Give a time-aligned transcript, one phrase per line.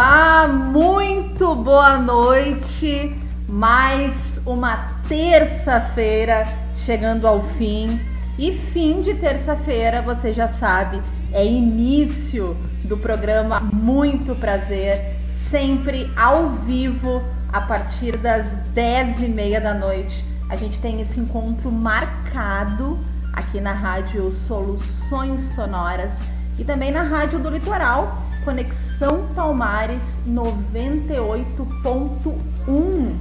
[0.00, 3.20] Olá, muito boa noite.
[3.48, 8.00] Mais uma terça-feira chegando ao fim.
[8.38, 11.02] E fim de terça-feira, você já sabe,
[11.32, 17.20] é início do programa Muito Prazer, sempre ao vivo,
[17.52, 20.24] a partir das 10 e meia da noite.
[20.48, 22.96] A gente tem esse encontro marcado
[23.32, 26.22] aqui na rádio Soluções Sonoras
[26.56, 33.14] e também na rádio do Litoral Conexão Palmares 98.1.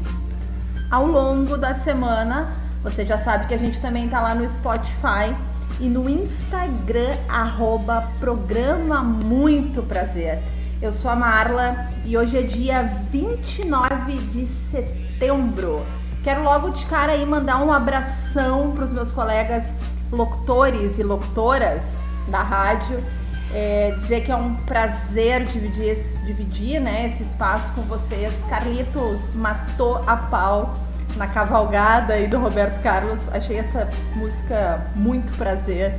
[0.90, 5.36] Ao longo da semana, você já sabe que a gente também tá lá no Spotify
[5.82, 10.42] e no Instagram, arroba programa Muito Prazer.
[10.82, 15.86] Eu sou a Marla e hoje é dia 29 de setembro.
[16.24, 19.76] Quero logo de cara aí mandar um abração para os meus colegas
[20.10, 23.04] locutores e locutoras da rádio
[23.54, 25.96] é, dizer que é um prazer dividir,
[26.26, 28.46] dividir né, esse espaço com vocês.
[28.50, 30.74] Carlitos matou a pau
[31.16, 33.30] na cavalgada aí do Roberto Carlos.
[33.30, 35.98] Achei essa música muito prazer.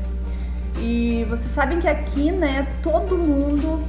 [0.78, 3.84] E vocês sabem que aqui, né, todo mundo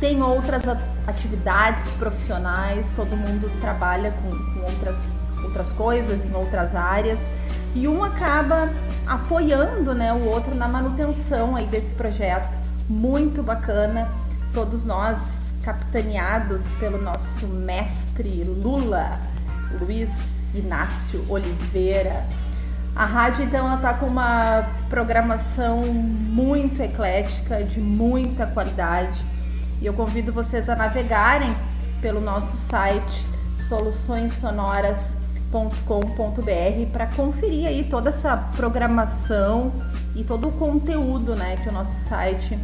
[0.00, 0.62] tem outras
[1.06, 5.10] atividades profissionais, todo mundo trabalha com, com outras,
[5.42, 7.30] outras coisas em outras áreas
[7.74, 8.70] e um acaba
[9.06, 14.08] apoiando né, o outro na manutenção aí desse projeto muito bacana.
[14.52, 19.18] Todos nós capitaneados pelo nosso mestre Lula,
[19.80, 22.24] Luiz Inácio Oliveira.
[22.94, 29.24] A rádio então está com uma programação muito eclética, de muita qualidade.
[29.80, 31.54] E eu convido vocês a navegarem
[32.00, 33.24] pelo nosso site
[35.54, 39.72] soluçõessonoras.com.br para conferir aí toda essa programação
[40.16, 42.58] e todo o conteúdo né, que o nosso site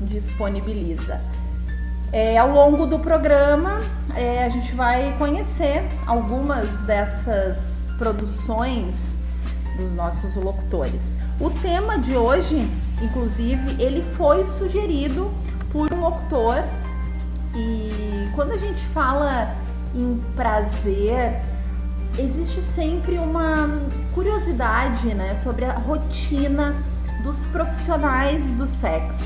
[0.00, 1.20] disponibiliza.
[2.12, 3.80] É, ao longo do programa,
[4.14, 9.16] é, a gente vai conhecer algumas dessas produções
[9.76, 11.14] dos nossos locutores.
[11.40, 12.68] O tema de hoje,
[13.02, 15.32] inclusive, ele foi sugerido
[15.72, 16.62] por um locutor
[17.54, 19.52] e quando a gente fala
[19.94, 21.40] em prazer,
[22.18, 23.80] existe sempre uma
[24.14, 26.74] curiosidade né, sobre a rotina
[27.22, 29.24] dos profissionais do sexo.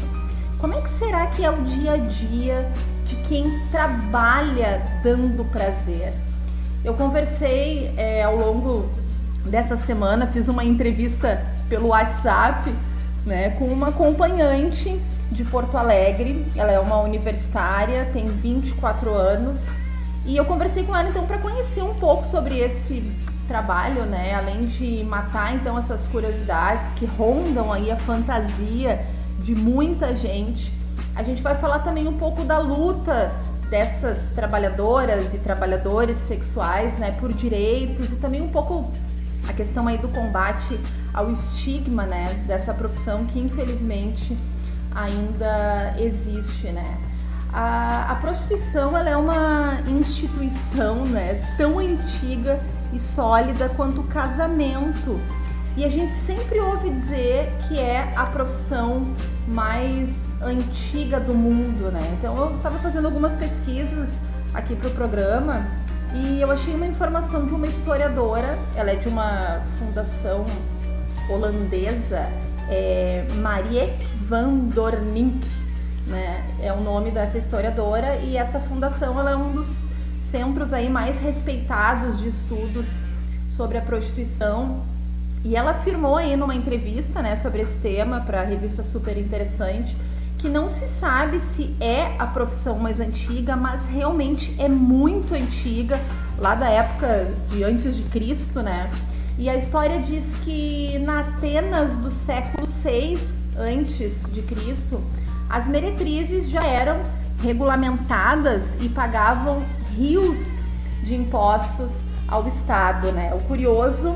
[0.59, 2.71] Como é que será que é o dia a dia
[3.04, 6.12] de quem trabalha dando prazer?
[6.84, 8.88] Eu conversei é, ao longo
[9.44, 12.75] dessa semana, fiz uma entrevista pelo WhatsApp
[13.26, 15.00] né, com uma acompanhante
[15.31, 16.47] de Porto Alegre.
[16.56, 19.70] Ela é uma universitária, tem 24 anos.
[20.28, 23.03] E eu conversei com ela então para conhecer um pouco sobre esse
[23.49, 24.34] trabalho, né?
[24.34, 29.06] Além de matar então essas curiosidades que rondam aí a fantasia
[29.41, 30.71] de muita gente.
[31.17, 33.33] A gente vai falar também um pouco da luta
[33.71, 38.91] dessas trabalhadoras e trabalhadores sexuais, né, por direitos e também um pouco
[39.49, 40.78] a questão aí do combate
[41.15, 44.37] ao estigma, né, dessa profissão que infelizmente
[44.94, 47.08] ainda existe, né.
[47.53, 52.61] A, a prostituição ela é uma instituição, né, tão antiga
[52.93, 55.19] e sólida quanto o casamento
[55.79, 59.07] e a gente sempre ouve dizer que é a profissão
[59.47, 62.01] mais antiga do mundo, né?
[62.19, 64.19] Então eu estava fazendo algumas pesquisas
[64.53, 65.65] aqui para o programa
[66.17, 70.45] e eu achei uma informação de uma historiadora, ela é de uma fundação
[71.31, 72.27] holandesa,
[72.69, 75.49] é Marieke van Dornink,
[76.09, 76.45] né?
[76.61, 79.87] É o nome dessa historiadora e essa fundação ela é um dos
[80.19, 82.97] centros aí mais respeitados de estudos
[83.47, 84.83] sobre a prostituição
[85.45, 89.97] e ela afirmou aí numa entrevista, né, sobre esse tema para a revista Super Interessante,
[90.37, 96.00] que não se sabe se é a profissão mais antiga, mas realmente é muito antiga,
[96.38, 98.91] lá da época de antes de Cristo, né?
[99.37, 105.03] E a história diz que na Atenas do século 6 antes de Cristo,
[105.49, 107.00] as meretrizes já eram
[107.43, 109.65] regulamentadas e pagavam
[109.97, 110.55] rios
[111.03, 113.33] de impostos ao Estado, né?
[113.35, 114.15] O curioso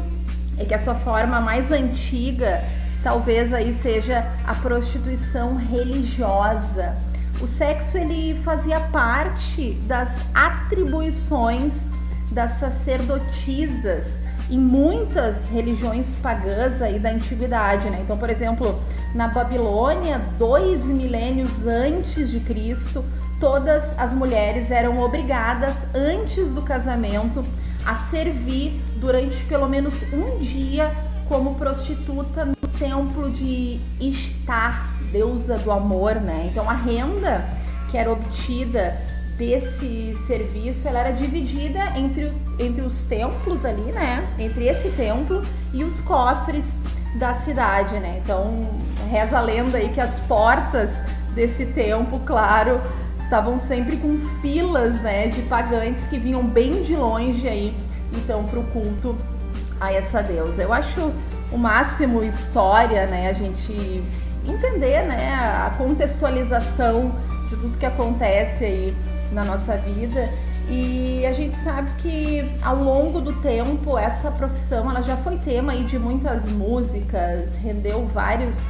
[0.59, 2.63] é que a sua forma mais antiga
[3.03, 6.97] talvez aí seja a prostituição religiosa.
[7.41, 11.87] O sexo ele fazia parte das atribuições
[12.31, 14.21] das sacerdotisas
[14.51, 18.01] em muitas religiões pagãs aí da antiguidade, né?
[18.03, 18.79] Então, por exemplo,
[19.15, 23.05] na Babilônia, dois milênios antes de Cristo,
[23.39, 27.45] todas as mulheres eram obrigadas antes do casamento
[27.85, 30.93] a servir durante pelo menos um dia
[31.29, 36.49] como prostituta no templo de Ishtar, deusa do amor, né?
[36.51, 37.45] Então a renda
[37.91, 38.97] que era obtida
[39.37, 44.27] desse serviço, ela era dividida entre, entre os templos ali, né?
[44.39, 45.43] Entre esse templo
[45.73, 46.77] e os cofres
[47.15, 48.21] da cidade, né?
[48.23, 48.71] Então,
[49.11, 51.03] reza a lenda aí que as portas
[51.35, 52.81] desse templo, claro,
[53.21, 57.77] estavam sempre com filas, né, de pagantes que vinham bem de longe aí,
[58.13, 59.17] então, para o culto
[59.81, 60.63] a essa deusa.
[60.63, 61.13] Eu acho
[61.51, 64.03] o máximo história, né, a gente
[64.47, 67.13] entender, né, a contextualização
[67.49, 68.97] de tudo que acontece aí
[69.31, 70.29] na nossa vida.
[70.69, 75.73] E a gente sabe que ao longo do tempo essa profissão ela já foi tema
[75.73, 78.67] aí de muitas músicas, rendeu vários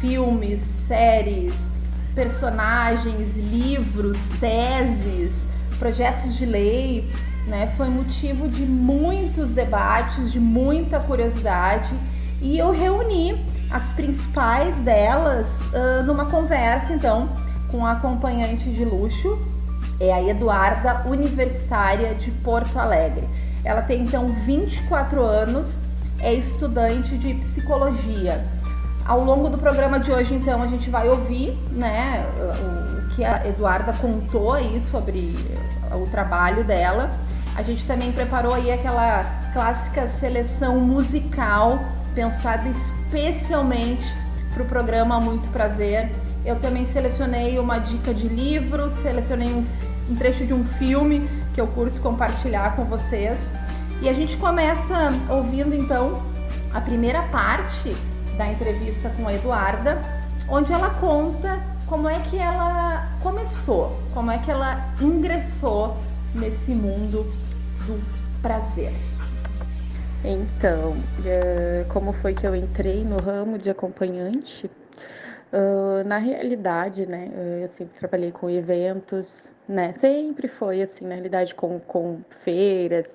[0.00, 1.70] filmes, séries,
[2.14, 5.46] personagens, livros, teses,
[5.78, 7.10] projetos de lei,
[7.46, 7.72] né?
[7.76, 11.94] Foi motivo de muitos debates, de muita curiosidade
[12.40, 13.38] e eu reuni
[13.70, 17.28] as principais delas uh, numa conversa então
[17.70, 19.38] com a acompanhante de luxo
[20.00, 23.28] é a Eduarda, universitária de Porto Alegre.
[23.62, 25.80] Ela tem então 24 anos,
[26.18, 28.42] é estudante de psicologia.
[29.04, 33.46] Ao longo do programa de hoje, então, a gente vai ouvir né, o, que a
[33.46, 35.36] Eduarda contou aí sobre
[35.92, 37.10] o trabalho dela.
[37.56, 41.78] A gente também preparou aí aquela clássica seleção musical
[42.14, 44.06] pensada especialmente
[44.54, 46.10] para o programa Muito Prazer.
[46.44, 49.64] Eu também selecionei uma dica de livro, selecionei um
[50.10, 53.52] um trecho de um filme que eu curto compartilhar com vocês.
[54.02, 56.22] E a gente começa ouvindo então
[56.74, 57.94] a primeira parte
[58.36, 60.00] da entrevista com a Eduarda,
[60.48, 65.96] onde ela conta como é que ela começou, como é que ela ingressou
[66.34, 67.24] nesse mundo
[67.86, 68.00] do
[68.40, 68.92] prazer.
[70.24, 74.70] Então, é, como foi que eu entrei no ramo de acompanhante?
[75.52, 77.28] Uh, na realidade, né,
[77.60, 79.26] eu sempre trabalhei com eventos,
[79.70, 83.06] né, sempre foi assim, na realidade, com, com feiras,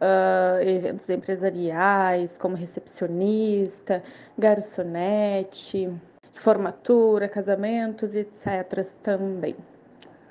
[0.00, 4.02] uh, eventos empresariais, como recepcionista,
[4.36, 5.88] garçonete,
[6.34, 8.86] formatura, casamentos, etc.
[9.02, 9.56] também.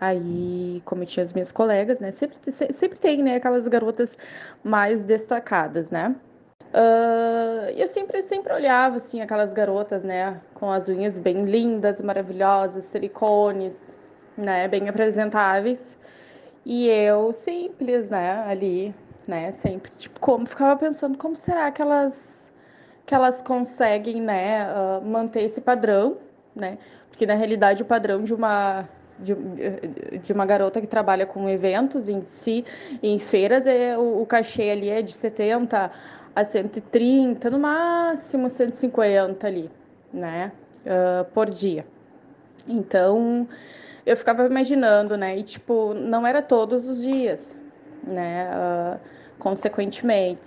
[0.02, 4.18] Aí, como tinha as minhas colegas, né, sempre, sempre tem, né, aquelas garotas
[4.64, 6.14] mais destacadas, né,
[6.74, 12.86] Uh, eu sempre, sempre olhava, assim, aquelas garotas, né, com as unhas bem lindas, maravilhosas,
[12.86, 13.93] silicones,
[14.38, 15.98] né, bem apresentáveis.
[16.66, 18.96] E eu simples, né, ali,
[19.28, 22.52] né, sempre, tipo, como, ficava pensando como será que elas,
[23.06, 26.18] que elas conseguem, né, uh, manter esse padrão,
[26.56, 26.78] né,
[27.10, 28.88] porque na realidade o padrão de uma
[29.20, 29.36] de,
[30.24, 32.66] de, uma garota que trabalha com eventos em si,
[33.02, 35.92] em feiras, é, o, o cachê ali é de 70
[36.36, 39.70] a 130, no máximo 150 ali,
[40.12, 40.52] né,
[40.86, 41.86] uh, por dia.
[42.68, 43.48] Então,
[44.06, 47.56] eu ficava imaginando, né, e tipo, não era todos os dias,
[48.04, 49.00] né, uh,
[49.40, 50.42] consequentemente,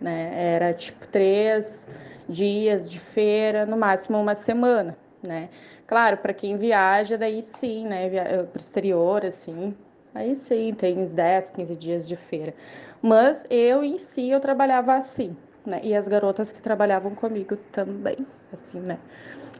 [0.00, 1.86] né, era tipo três
[2.28, 5.48] dias de feira, no máximo uma semana, né.
[5.86, 8.08] Claro, para quem viaja, daí sim, né,
[8.50, 9.74] para o exterior, assim,
[10.14, 12.54] aí sim, tem uns 10, 15 dias de feira.
[13.02, 15.36] Mas eu em si eu trabalhava assim,
[15.66, 15.80] né?
[15.82, 18.16] E as garotas que trabalhavam comigo também,
[18.50, 18.98] assim, né?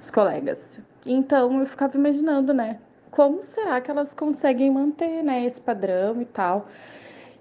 [0.00, 0.58] Os colegas.
[1.04, 2.78] Então eu ficava imaginando, né?
[3.14, 6.66] Como será que elas conseguem manter, né, esse padrão e tal?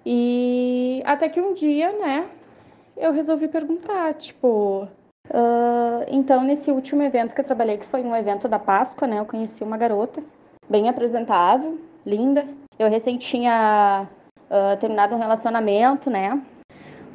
[0.06, 2.28] E até que um dia, né,
[2.96, 4.88] eu resolvi perguntar, tipo,
[5.30, 9.18] Uh, então, nesse último evento que eu trabalhei, que foi um evento da Páscoa, né?
[9.18, 10.22] Eu conheci uma garota
[10.68, 12.46] bem apresentável, linda.
[12.78, 14.06] Eu recém tinha
[14.50, 16.42] uh, terminado um relacionamento, né?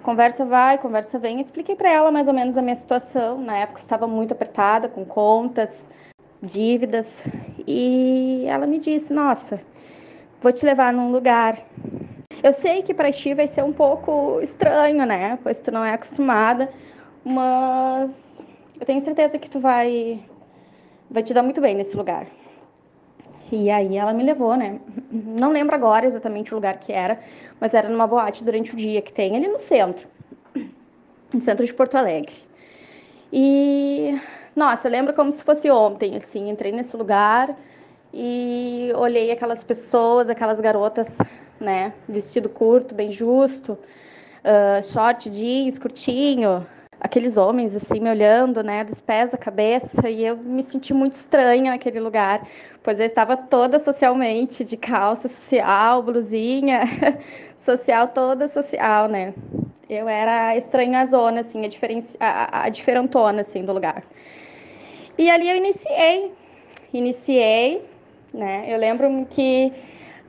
[0.01, 1.39] Conversa vai, conversa vem.
[1.39, 3.39] expliquei para ela mais ou menos a minha situação.
[3.39, 5.69] Na época estava muito apertada com contas,
[6.41, 7.21] dívidas,
[7.71, 9.61] e ela me disse: "Nossa,
[10.41, 11.61] vou te levar num lugar.
[12.41, 15.37] Eu sei que para ti vai ser um pouco estranho, né?
[15.43, 16.71] Pois tu não é acostumada,
[17.23, 18.41] mas
[18.79, 20.19] eu tenho certeza que tu vai
[21.11, 22.25] vai te dar muito bem nesse lugar.
[23.51, 24.79] E aí ela me levou, né?
[25.11, 27.19] Não lembro agora exatamente o lugar que era,
[27.59, 30.07] mas era numa boate durante o dia que tem ali no centro,
[31.33, 32.35] no centro de Porto Alegre.
[33.31, 34.19] E
[34.59, 37.55] nossa, eu lembro como se fosse ontem, assim, entrei nesse lugar
[38.13, 41.07] e olhei aquelas pessoas, aquelas garotas,
[41.57, 43.77] né, vestido curto, bem justo,
[44.43, 46.67] uh, short jeans, curtinho,
[46.99, 51.13] aqueles homens assim me olhando, né, dos pés à cabeça, e eu me senti muito
[51.15, 52.45] estranha naquele lugar,
[52.83, 56.81] pois eu estava toda socialmente de calça social, blusinha,
[57.63, 59.33] social toda social, né?
[59.89, 62.17] Eu era estranha zona assim, a, diferenci...
[62.19, 64.03] a, a diferentona assim do lugar.
[65.19, 66.31] E ali eu iniciei,
[66.93, 67.83] iniciei,
[68.33, 68.65] né?
[68.67, 69.71] Eu lembro que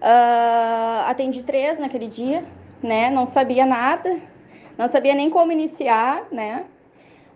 [0.00, 2.42] Uh, atendi três naquele dia,
[2.82, 3.10] né?
[3.10, 4.18] Não sabia nada,
[4.78, 6.64] não sabia nem como iniciar, né?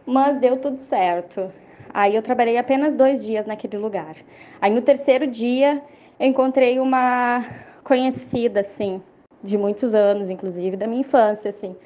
[0.06, 1.52] Mas deu tudo certo.
[1.92, 4.16] Aí eu trabalhei apenas dois dias naquele lugar.
[4.62, 5.82] Aí no terceiro dia
[6.18, 7.44] eu encontrei uma
[7.84, 9.02] conhecida, assim,
[9.42, 11.76] de muitos anos, inclusive, da minha infância, assim.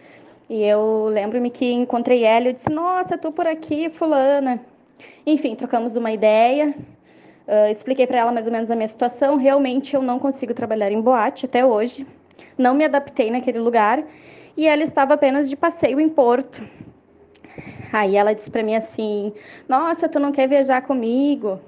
[0.49, 4.61] E eu lembro-me que encontrei ela e eu disse, nossa, tô por aqui, fulana.
[5.31, 6.75] Enfim, trocamos uma ideia,
[7.47, 9.37] uh, expliquei para ela mais ou menos a minha situação.
[9.37, 12.07] Realmente eu não consigo trabalhar em boate até hoje.
[12.57, 14.03] Não me adaptei naquele lugar.
[14.57, 16.67] E ela estava apenas de passeio em Porto.
[17.93, 19.35] Aí ela disse para mim assim:
[19.69, 21.61] Nossa, tu não quer viajar comigo?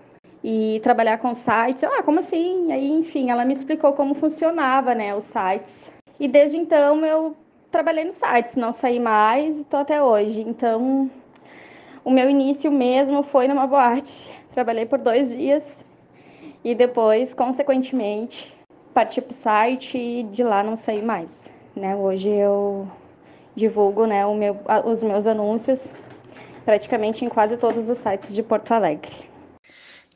[0.42, 1.84] e trabalhar com sites.
[1.84, 2.72] Ah, como assim?
[2.72, 5.90] Aí, enfim, ela me explicou como funcionava, né, os sites.
[6.18, 7.36] E desde então eu
[7.70, 10.40] trabalhei nos sites, não saí mais e tô até hoje.
[10.40, 11.10] Então,
[12.10, 14.28] o meu início mesmo foi numa boate.
[14.52, 15.62] Trabalhei por dois dias
[16.64, 18.52] e depois, consequentemente,
[18.92, 21.30] parti para o site e de lá não saí mais.
[21.76, 21.94] Né?
[21.94, 22.88] Hoje eu
[23.54, 25.88] divulgo né, meu, os meus anúncios
[26.64, 29.14] praticamente em quase todos os sites de Porto Alegre.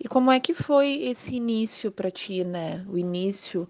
[0.01, 2.85] E como é que foi esse início para ti, né?
[2.91, 3.69] O início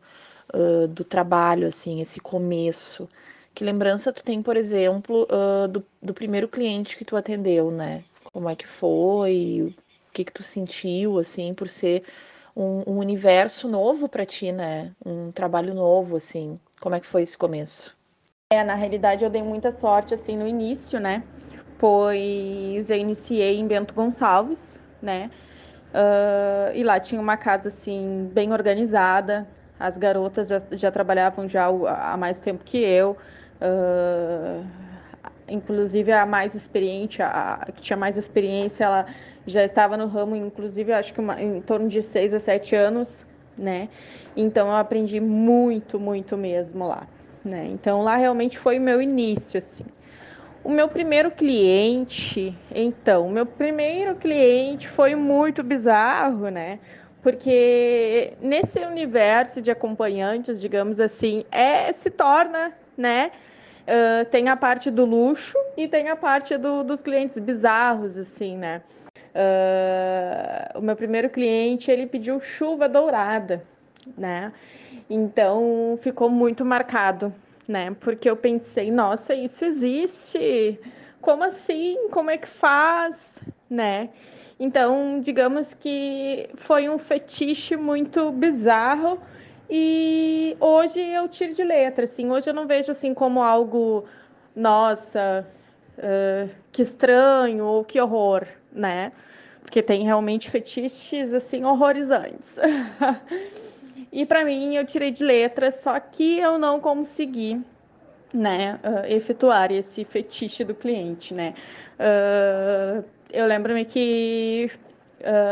[0.55, 3.07] uh, do trabalho, assim, esse começo.
[3.55, 8.03] Que lembrança tu tem, por exemplo, uh, do, do primeiro cliente que tu atendeu, né?
[8.33, 9.75] Como é que foi?
[10.09, 12.05] O que que tu sentiu, assim, por ser
[12.57, 14.93] um, um universo novo para ti, né?
[15.05, 16.59] Um trabalho novo, assim.
[16.81, 17.97] Como é que foi esse começo?
[18.53, 21.25] É, na realidade eu dei muita sorte, assim, no início, né?
[21.79, 25.31] Pois eu iniciei em Bento Gonçalves, né?
[25.95, 29.47] Uh, e lá tinha uma casa assim bem organizada.
[29.79, 33.17] As garotas já, já trabalhavam já há mais tempo que eu.
[33.61, 34.65] Uh,
[35.49, 39.07] inclusive a mais experiente, a, que tinha mais experiência, ela
[39.47, 43.09] já estava no ramo, inclusive acho que uma, em torno de seis a sete anos,
[43.57, 43.89] né?
[44.37, 47.07] Então eu aprendi muito, muito mesmo lá,
[47.45, 47.69] né?
[47.71, 49.85] Então lá realmente foi o meu início, assim.
[50.65, 56.79] O meu primeiro cliente, então, o meu primeiro cliente foi muito bizarro, né?
[57.23, 63.31] Porque nesse universo de acompanhantes, digamos assim, é se torna, né?
[63.85, 68.57] Uh, tem a parte do luxo e tem a parte do, dos clientes bizarros, assim,
[68.57, 68.83] né?
[69.35, 73.63] Uh, o meu primeiro cliente, ele pediu chuva dourada,
[74.17, 74.53] né?
[75.11, 77.33] Então, ficou muito marcado
[77.67, 77.97] né?
[78.01, 80.79] Porque eu pensei, nossa, isso existe.
[81.21, 82.09] Como assim?
[82.11, 83.39] Como é que faz,
[83.69, 84.11] né?
[84.59, 89.19] Então, digamos que foi um fetiche muito bizarro
[89.69, 92.31] e hoje eu tiro de letra, assim.
[92.31, 94.05] Hoje eu não vejo assim como algo,
[94.55, 95.47] nossa,
[95.99, 99.13] uh, que estranho ou que horror, né?
[99.63, 102.57] Porque tem realmente fetiches assim horrorizantes.
[104.13, 107.61] E para mim eu tirei de letra, só que eu não consegui,
[108.33, 111.53] né, uh, efetuar esse fetiche do cliente, né.
[111.99, 114.71] Uh, eu lembro-me que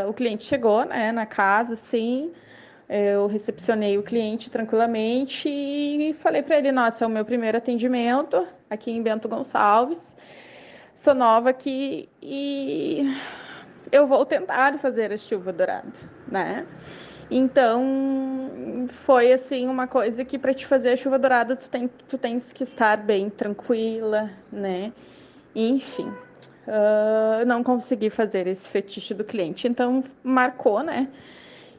[0.09, 2.31] o cliente chegou, né, na casa, assim,
[2.88, 8.46] eu recepcionei o cliente tranquilamente e falei para ele, nossa, é o meu primeiro atendimento
[8.68, 10.14] aqui em Bento Gonçalves,
[10.96, 13.16] sou nova aqui e
[13.90, 15.92] eu vou tentar fazer a chuva dourada,
[16.26, 16.66] né?
[17.30, 22.18] Então, foi assim uma coisa que para te fazer a chuva dourada tu, tem, tu
[22.18, 24.92] tens que estar bem tranquila, né?
[25.54, 26.08] Enfim,
[26.66, 31.08] uh, não consegui fazer esse fetiche do cliente, então marcou, né?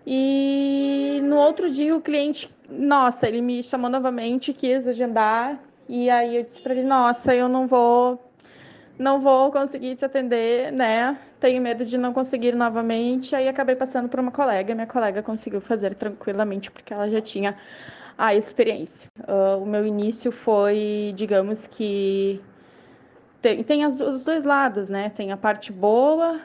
[0.06, 6.38] E no outro dia o cliente, nossa, ele me chamou novamente, quis agendar, e aí
[6.38, 8.20] eu disse para ele, nossa, eu não vou
[8.98, 11.18] não vou conseguir te atender, né?
[11.40, 13.36] Tenho medo de não conseguir novamente.
[13.36, 14.74] Aí acabei passando por uma colega.
[14.76, 17.58] Minha colega conseguiu fazer tranquilamente porque ela já tinha
[18.18, 19.10] a experiência.
[19.28, 22.40] Uh, o meu início foi, digamos que
[23.42, 25.10] tem, tem as, os dois lados, né?
[25.10, 26.40] Tem a parte boa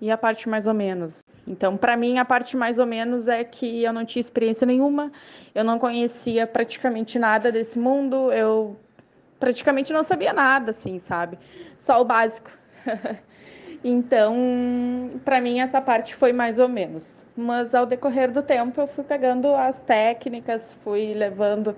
[0.00, 1.23] e a parte mais ou menos.
[1.46, 5.12] Então, para mim, a parte mais ou menos é que eu não tinha experiência nenhuma,
[5.54, 8.76] eu não conhecia praticamente nada desse mundo, eu
[9.38, 11.38] praticamente não sabia nada, assim, sabe?
[11.78, 12.50] Só o básico.
[13.84, 17.04] então, para mim, essa parte foi mais ou menos.
[17.36, 21.68] Mas ao decorrer do tempo, eu fui pegando as técnicas, fui levando,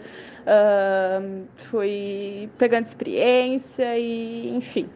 [0.43, 4.89] uh, fui pegando experiência e, enfim.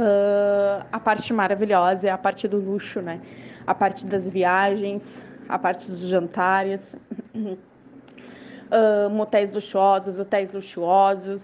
[0.00, 3.20] Uh, a parte maravilhosa é a parte do luxo, né?
[3.66, 6.96] A parte das viagens, a parte dos jantares.
[7.34, 11.42] uh, motéis luxuosos, hotéis luxuosos,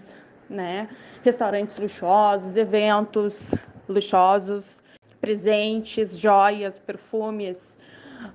[0.49, 0.89] né?
[1.23, 3.53] Restaurantes luxuosos, eventos
[3.87, 4.65] luxuosos,
[5.21, 7.57] presentes, joias, perfumes,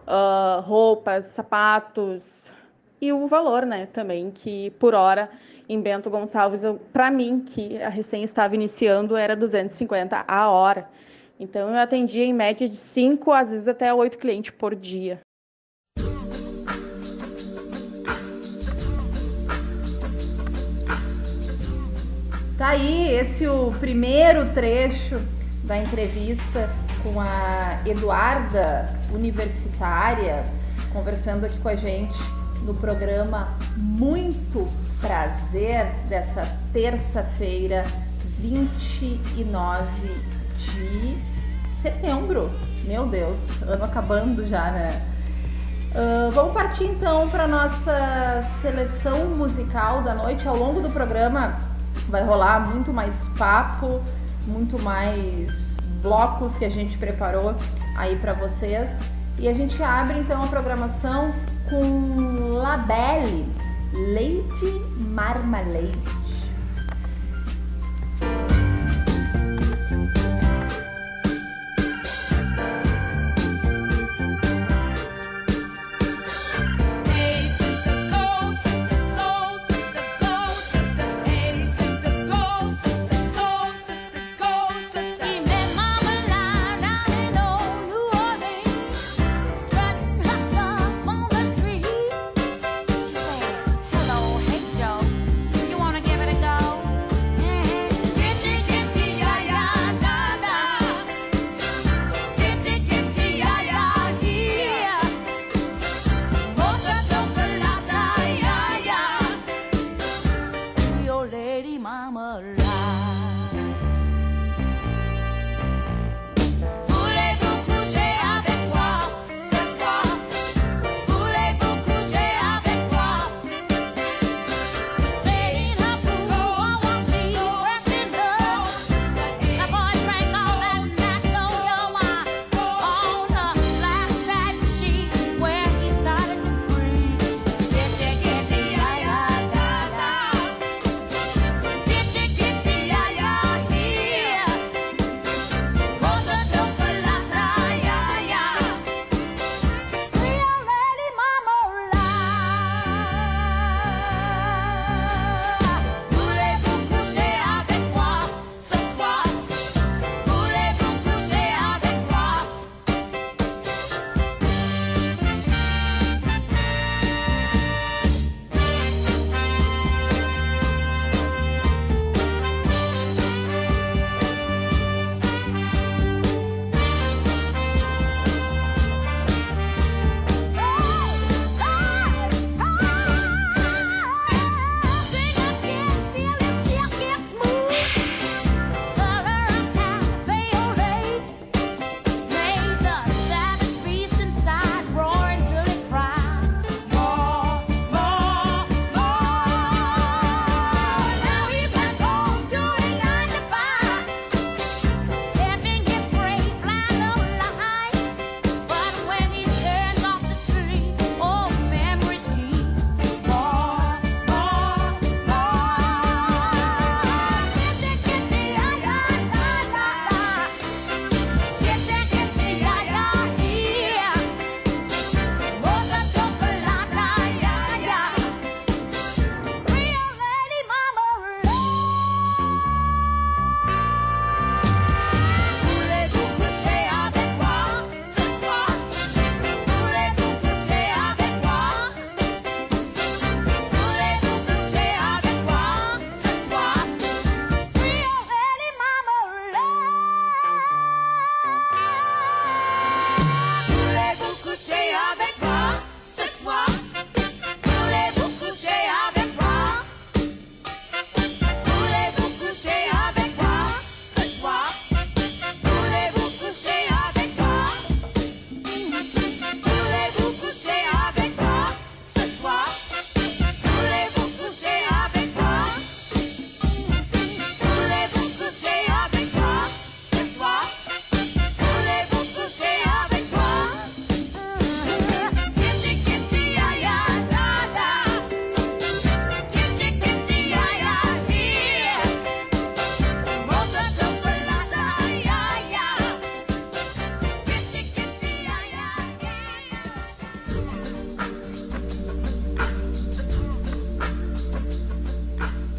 [0.07, 2.23] uh, roupas, sapatos,
[3.01, 5.29] e o valor, né, também, que por hora
[5.73, 6.61] em Bento Gonçalves,
[6.93, 10.89] para mim, que a recém estava iniciando, era 250 a hora.
[11.41, 15.21] Então eu atendia em média de 5, às vezes até 8 clientes por dia.
[22.59, 25.21] Tá aí esse o primeiro trecho
[25.65, 26.71] da entrevista
[27.03, 30.45] com a Eduarda, universitária,
[30.93, 32.19] conversando aqui com a gente
[32.65, 34.69] no programa Muito
[35.03, 37.85] Prazer dessa terça-feira,
[38.39, 39.85] 29
[40.57, 41.19] de
[41.73, 42.53] setembro.
[42.85, 45.03] Meu Deus, ano acabando já, né?
[45.91, 50.47] Uh, vamos partir então para nossa seleção musical da noite.
[50.47, 51.59] Ao longo do programa
[52.09, 54.01] vai rolar muito mais papo,
[54.47, 57.57] muito mais blocos que a gente preparou
[57.97, 59.01] aí para vocês.
[59.37, 61.35] E a gente abre então a programação
[61.69, 63.45] com Labelle,
[63.93, 64.81] Leite
[65.15, 66.22] Marmalade.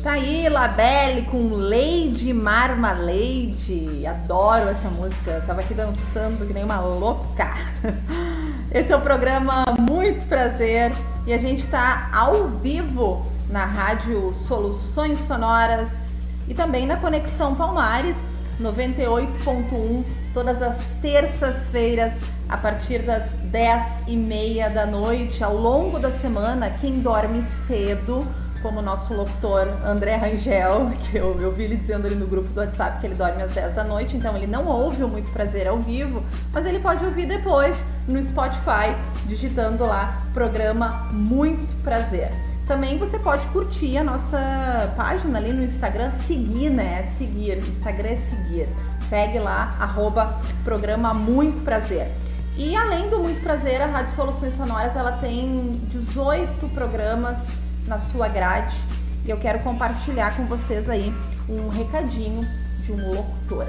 [0.03, 4.05] Naila Belli com Lady Marmalade.
[4.05, 5.41] Adoro essa música.
[5.47, 7.55] Tava aqui dançando que nem uma louca.
[8.69, 10.91] Esse é o programa Muito Prazer
[11.25, 18.27] e a gente está ao vivo na rádio Soluções Sonoras e também na Conexão Palmares
[18.61, 26.11] 98.1 todas as terças-feiras a partir das 10 e meia da noite ao longo da
[26.11, 28.27] semana quem dorme cedo
[28.63, 32.47] como o nosso locutor André Rangel, que eu, eu vi ele dizendo ali no grupo
[32.47, 35.30] do WhatsApp que ele dorme às 10 da noite, então ele não ouve o Muito
[35.32, 38.95] Prazer ao vivo, mas ele pode ouvir depois no Spotify,
[39.26, 42.32] digitando lá programa Muito Prazer.
[42.65, 47.04] Também você pode curtir a nossa página ali no Instagram, seguir, né?
[47.04, 47.58] Seguir.
[47.58, 48.69] Instagram é seguir.
[49.10, 52.10] Segue lá, arroba programa Muito Prazer.
[52.56, 57.52] E além do Muito Prazer, a Rádio Soluções Sonoras ela tem 18 programas
[57.87, 58.81] na sua grade
[59.25, 61.13] e eu quero compartilhar com vocês aí
[61.47, 62.45] um recadinho
[62.83, 63.67] de um locutor.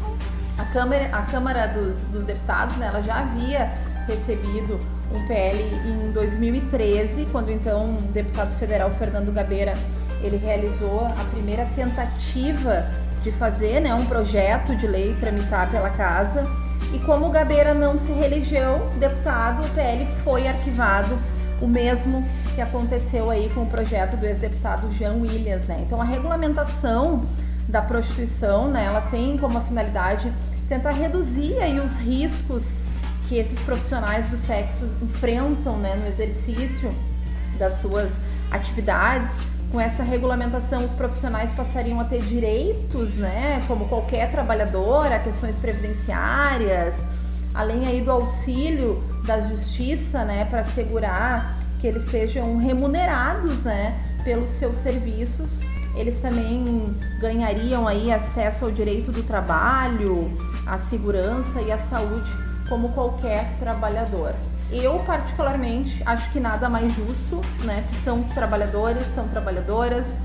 [0.58, 3.72] A Câmara, a Câmara dos, dos Deputados, né, ela já havia
[4.06, 4.78] recebido
[5.14, 9.74] um PL em 2013, quando então o deputado federal Fernando Gabeira
[10.22, 12.86] ele realizou a primeira tentativa
[13.22, 16.44] de fazer né, um projeto de lei tramitar pela casa.
[16.92, 21.18] E como o Gabeira não se reelegeu deputado, o PL foi arquivado,
[21.60, 25.68] o mesmo que aconteceu aí com o projeto do ex-deputado Jean Williams.
[25.68, 25.84] Né?
[25.86, 27.24] Então a regulamentação
[27.68, 30.30] da prostituição, né, ela tem como finalidade
[30.68, 32.74] tentar reduzir aí os riscos
[33.28, 36.92] que esses profissionais do sexo enfrentam né, no exercício
[37.58, 39.40] das suas atividades
[39.72, 45.56] com essa regulamentação, os profissionais passariam a ter direitos, né, como qualquer trabalhador, a questões
[45.56, 47.06] previdenciárias,
[47.54, 54.50] além aí do auxílio da justiça, né, para assegurar que eles sejam remunerados, né, pelos
[54.50, 55.60] seus serviços.
[55.96, 60.30] Eles também ganhariam aí acesso ao direito do trabalho,
[60.66, 62.30] à segurança e à saúde,
[62.68, 64.34] como qualquer trabalhador.
[64.72, 67.84] Eu, particularmente, acho que nada mais justo, né?
[67.90, 70.18] Que são trabalhadores, são trabalhadoras,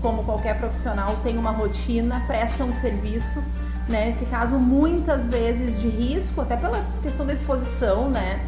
[0.00, 3.42] como qualquer profissional, tem uma rotina, prestam um serviço,
[3.88, 4.06] né?
[4.06, 8.40] Nesse caso, muitas vezes de risco, até pela questão da exposição, né?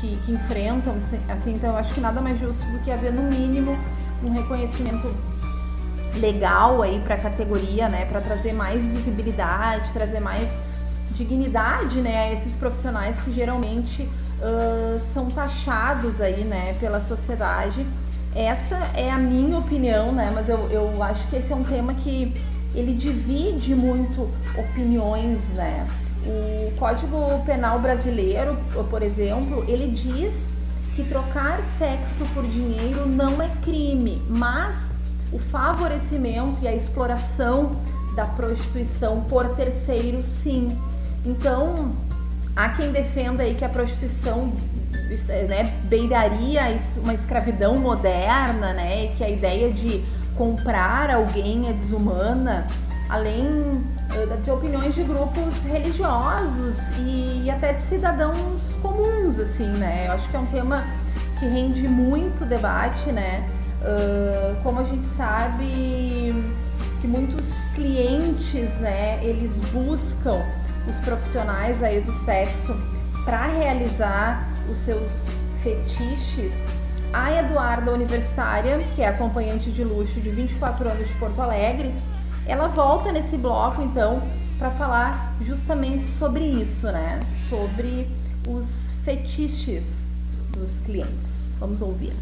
[0.00, 0.94] Que, que enfrentam,
[1.28, 3.78] assim, então eu acho que nada mais justo do que haver, no mínimo,
[4.22, 5.08] um reconhecimento
[6.16, 8.04] legal aí para a categoria, né?
[8.04, 10.58] Para trazer mais visibilidade, trazer mais
[11.12, 12.24] dignidade, né?
[12.24, 14.06] A esses profissionais que geralmente
[15.00, 17.86] são taxados aí, né, pela sociedade.
[18.34, 21.94] Essa é a minha opinião, né, mas eu, eu acho que esse é um tema
[21.94, 22.34] que
[22.74, 25.86] ele divide muito opiniões, né,
[26.24, 28.56] O Código Penal brasileiro,
[28.88, 30.48] por exemplo, ele diz
[30.94, 34.92] que trocar sexo por dinheiro não é crime, mas
[35.32, 37.72] o favorecimento e a exploração
[38.14, 40.78] da prostituição por terceiro, sim.
[41.24, 41.92] Então,
[42.56, 44.52] há quem defenda aí que a prostituição
[45.48, 46.62] né, beiraria
[46.96, 50.04] uma escravidão moderna, né, que a ideia de
[50.36, 52.66] comprar alguém é desumana,
[53.08, 53.82] além
[54.14, 60.06] eh, de opiniões de grupos religiosos e, até de cidadãos comuns, assim, né?
[60.06, 60.84] Eu acho que é um tema
[61.38, 63.46] que rende muito debate, né?
[63.82, 66.34] Uh, como a gente sabe
[67.00, 70.40] que muitos clientes, né, eles buscam
[70.88, 72.76] os profissionais aí do sexo
[73.24, 75.26] para realizar os seus
[75.62, 76.64] fetiches.
[77.12, 81.94] A Eduarda Universitária, que é acompanhante de luxo de 24 anos de Porto Alegre,
[82.46, 84.22] ela volta nesse bloco então
[84.58, 87.20] para falar justamente sobre isso, né?
[87.48, 88.08] Sobre
[88.48, 90.08] os fetiches
[90.50, 91.50] dos clientes.
[91.58, 92.14] Vamos ouvir.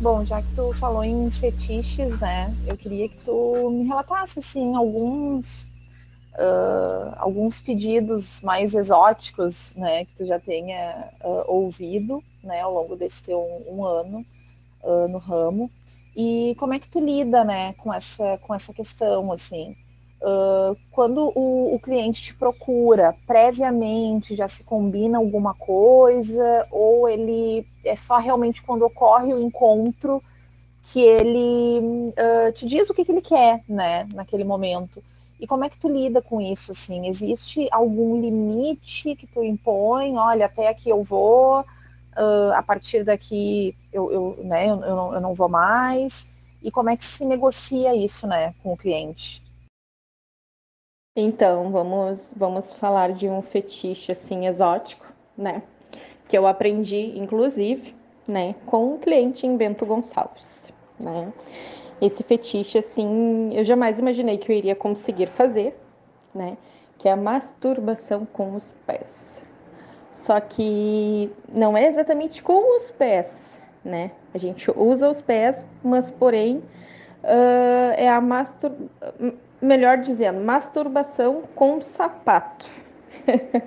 [0.00, 2.54] Bom, já que tu falou em fetiches, né?
[2.66, 5.69] Eu queria que tu me relatasse assim alguns
[6.40, 10.04] uh, alguns pedidos mais exóticos, né?
[10.06, 12.60] Que tu já tenha uh, ouvido, né?
[12.60, 14.24] Ao longo desse teu um, um ano
[14.82, 15.70] uh, no ramo
[16.16, 17.74] e como é que tu lida, né?
[17.74, 19.76] Com essa com essa questão, assim.
[20.90, 27.96] Quando o, o, cliente te procura, previamente já se combina alguma coisa, ou ele é
[27.96, 30.22] só realmente quando ocorre o encontro
[30.82, 35.02] que ele uh, te diz o que, que, ele quer, né, naquele momento.
[35.40, 37.08] E como é que tu lida com isso, assim?
[37.08, 40.14] Existe algum limite que tu impõe?
[40.18, 45.14] Olha, até aqui eu vou, uh, a partir daqui eu, eu, né, eu, eu, não,
[45.14, 46.28] eu não vou mais.
[46.62, 49.42] E como é que se negocia isso, né, com o cliente?
[51.16, 55.62] Então, vamos, vamos falar de um fetiche assim exótico, né?
[56.28, 57.96] Que eu aprendi, inclusive,
[58.28, 61.32] né, com um cliente em Bento Gonçalves, né?
[62.00, 65.78] Esse fetiche, assim, eu jamais imaginei que eu iria conseguir fazer,
[66.34, 66.56] né?
[66.98, 69.40] Que é a masturbação com os pés.
[70.14, 74.12] Só que não é exatamente com os pés, né?
[74.34, 78.88] A gente usa os pés, mas porém uh, é a masturbação
[79.60, 82.66] melhor dizendo, masturbação com sapato.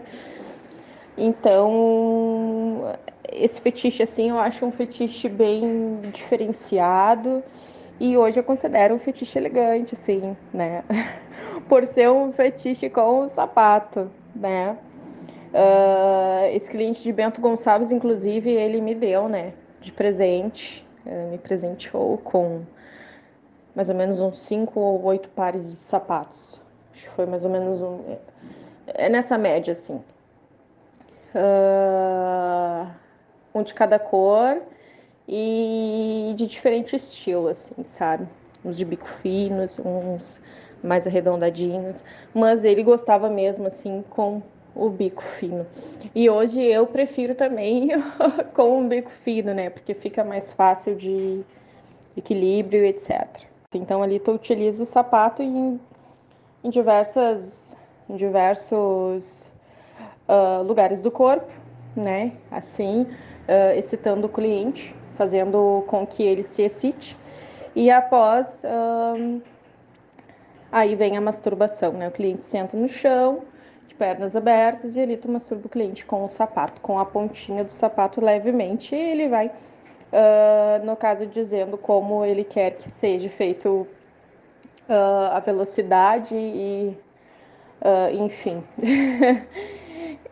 [1.18, 2.96] então,
[3.32, 7.44] esse fetiche assim, eu acho um fetiche bem diferenciado
[8.00, 10.84] e hoje eu considero um fetiche elegante, assim, né?
[11.70, 14.78] Por ser um fetiche com sapato, né?
[15.54, 21.38] Uh, esse cliente de Bento Gonçalves, inclusive, ele me deu, né, de presente, uh, me
[21.38, 22.64] presenteou com
[23.76, 26.60] mais ou menos uns cinco ou oito pares de sapatos.
[26.94, 28.18] Acho que foi mais ou menos um.
[28.88, 30.02] É nessa média, assim.
[31.36, 32.88] Uh,
[33.54, 34.62] um de cada cor
[35.28, 38.28] e de diferente estilo, assim, sabe?
[38.64, 40.40] Uns de bico finos, uns
[40.84, 44.42] mais arredondadinhos, mas ele gostava mesmo, assim, com
[44.76, 45.66] o bico fino.
[46.14, 47.90] E hoje eu prefiro também
[48.54, 49.70] com o bico fino, né?
[49.70, 51.42] Porque fica mais fácil de
[52.18, 53.28] equilíbrio, etc.
[53.74, 55.80] Então ali tu utiliza o sapato em,
[56.64, 57.76] em diversas,
[58.10, 59.52] em diversos
[60.28, 61.52] uh, lugares do corpo,
[61.96, 62.34] né?
[62.52, 67.18] Assim, uh, excitando o cliente, fazendo com que ele se excite.
[67.76, 68.48] E após,
[70.72, 72.08] aí vem a masturbação, né?
[72.08, 73.42] O cliente senta no chão,
[73.88, 77.64] de pernas abertas, e ali tu masturba o cliente com o sapato, com a pontinha
[77.64, 83.30] do sapato levemente, e ele vai uh, no caso dizendo como ele quer que seja
[83.30, 83.88] feito
[84.90, 86.98] uh, a velocidade e
[87.82, 88.64] uh, enfim.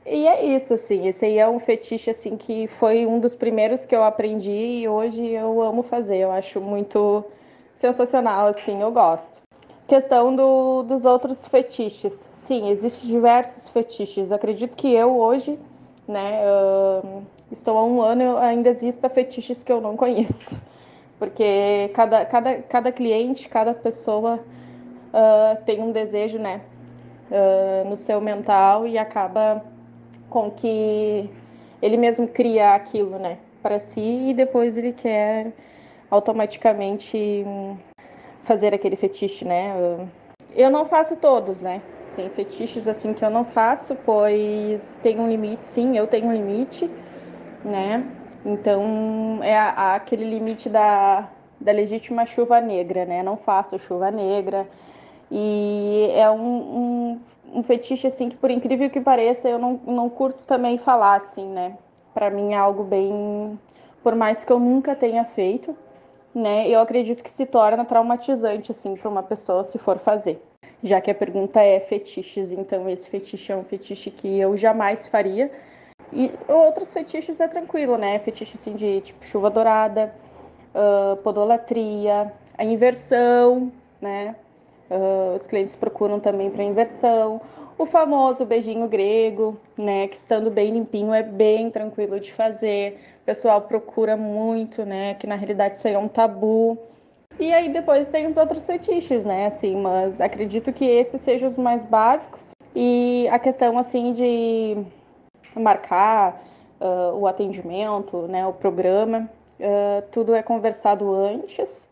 [0.05, 3.85] e é isso, assim, esse aí é um fetiche assim que foi um dos primeiros
[3.85, 7.23] que eu aprendi e hoje eu amo fazer, eu acho muito
[7.75, 9.41] sensacional, assim, eu gosto.
[9.87, 12.13] Questão do, dos outros fetiches.
[12.33, 14.31] Sim, existem diversos fetiches.
[14.31, 15.59] Acredito que eu hoje,
[16.07, 20.55] né, uh, estou há um ano, ainda existem fetiches que eu não conheço.
[21.19, 24.39] Porque cada, cada, cada cliente, cada pessoa
[25.13, 26.61] uh, tem um desejo, né?
[27.29, 29.63] Uh, no seu mental e acaba
[30.31, 31.29] com que
[31.81, 33.37] ele mesmo cria aquilo, né?
[33.61, 35.53] Para si e depois ele quer
[36.09, 37.45] automaticamente
[38.43, 39.75] fazer aquele fetiche, né?
[40.55, 41.83] Eu não faço todos, né?
[42.15, 46.33] Tem fetiches assim que eu não faço, pois tem um limite, sim, eu tenho um
[46.33, 46.89] limite
[47.63, 48.03] né?
[48.45, 53.21] Então é aquele limite da, da legítima chuva negra, né?
[53.23, 54.67] Não faço chuva negra
[55.31, 57.21] E é um, um,
[57.53, 61.47] um, fetiche, assim, que por incrível que pareça, eu não, não curto também falar, assim,
[61.47, 61.77] né?
[62.13, 63.59] Para mim é algo bem.
[64.03, 65.75] Por mais que eu nunca tenha feito,
[66.33, 66.67] né?
[66.67, 70.41] Eu acredito que se torna traumatizante, assim, para uma pessoa se for fazer.
[70.83, 75.07] Já que a pergunta é fetiches, então esse fetiche é um fetiche que eu jamais
[75.07, 75.51] faria.
[76.11, 78.19] E outros fetiches é tranquilo, né?
[78.19, 80.13] Fetiche assim de tipo chuva dourada,
[80.75, 84.35] uh, podolatria, a inversão, né?
[84.91, 87.39] Uh, os clientes procuram também para inversão.
[87.77, 90.09] O famoso beijinho grego, né?
[90.09, 92.99] Que estando bem limpinho é bem tranquilo de fazer.
[93.21, 95.13] O pessoal procura muito, né?
[95.13, 96.77] Que na realidade isso aí é um tabu.
[97.39, 99.47] E aí depois tem os outros fetiches, né?
[99.47, 102.51] Assim, mas acredito que esses sejam os mais básicos.
[102.75, 104.77] E a questão assim de
[105.55, 106.43] marcar
[106.81, 108.45] uh, o atendimento, né?
[108.45, 111.87] O programa, uh, tudo é conversado antes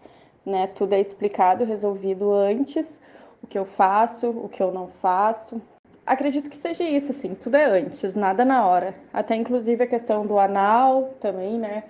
[0.49, 0.67] né?
[0.67, 2.99] Tudo é explicado, resolvido antes,
[3.41, 5.61] o que eu faço, o que eu não faço.
[6.05, 8.95] Acredito que seja isso, sim, tudo é antes, nada na hora.
[9.13, 11.83] Até inclusive a questão do anal também, né?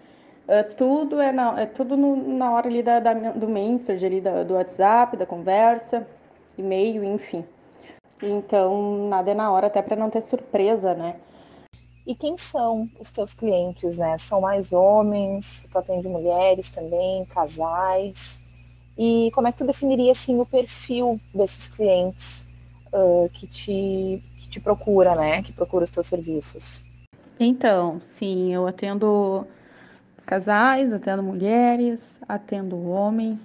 [0.47, 4.19] É, tudo é na, é tudo no, na hora ali da, da, do message, ali
[4.19, 6.07] da, do WhatsApp, da conversa,
[6.57, 7.45] e-mail, enfim.
[8.21, 11.15] Então, nada é na hora, até para não ter surpresa, né?
[12.05, 14.17] E quem são os teus clientes, né?
[14.17, 15.67] São mais homens?
[15.71, 18.41] Tu atende mulheres também, casais?
[19.01, 22.45] E como é que tu definiria assim o perfil desses clientes
[22.91, 25.41] uh, que, te, que te procura, né?
[25.41, 26.83] Que procura os teus serviços?
[27.39, 29.47] Então, sim, eu atendo
[30.25, 33.39] casais, atendo mulheres, atendo homens,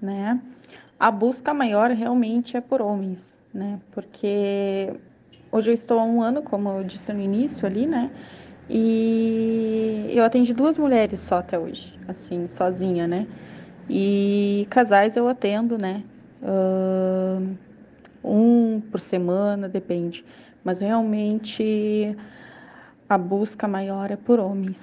[0.00, 0.40] né?
[0.96, 3.80] A busca maior realmente é por homens, né?
[3.90, 4.94] Porque
[5.50, 8.12] hoje eu estou há um ano, como eu disse no início ali, né?
[8.68, 13.26] E eu atendi duas mulheres só até hoje, assim, sozinha, né?
[13.92, 16.04] E casais eu atendo, né?
[18.22, 20.24] Um por semana, depende.
[20.62, 22.16] Mas realmente
[23.08, 24.78] a busca maior é por homens,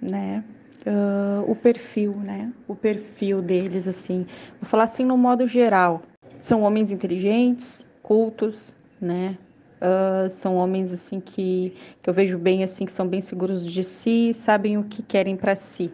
[0.00, 0.44] né?
[0.86, 2.52] Uh, o perfil, né?
[2.68, 4.26] O perfil deles, assim.
[4.60, 6.02] Vou falar assim no modo geral.
[6.40, 9.36] São homens inteligentes, cultos, né?
[9.80, 13.82] Uh, são homens assim que, que eu vejo bem assim que são bem seguros de
[13.82, 15.90] si, sabem o que querem para si,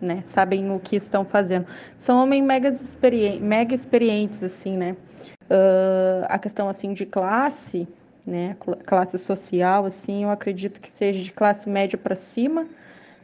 [0.00, 0.22] né?
[0.26, 1.66] Sabem o que estão fazendo.
[1.98, 4.96] São homens mega, experi mega experientes, assim, né?
[5.50, 7.88] Uh, a questão, assim, de classe,
[8.26, 8.56] né?
[8.84, 12.66] Classe social, assim, eu acredito que seja de classe média para cima,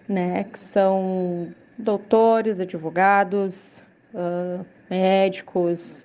[0.08, 0.44] né?
[0.44, 3.82] Que são doutores, advogados,
[4.14, 6.04] uh, médicos,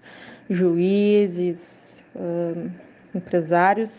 [0.49, 2.69] juízes, uh,
[3.15, 3.91] empresários.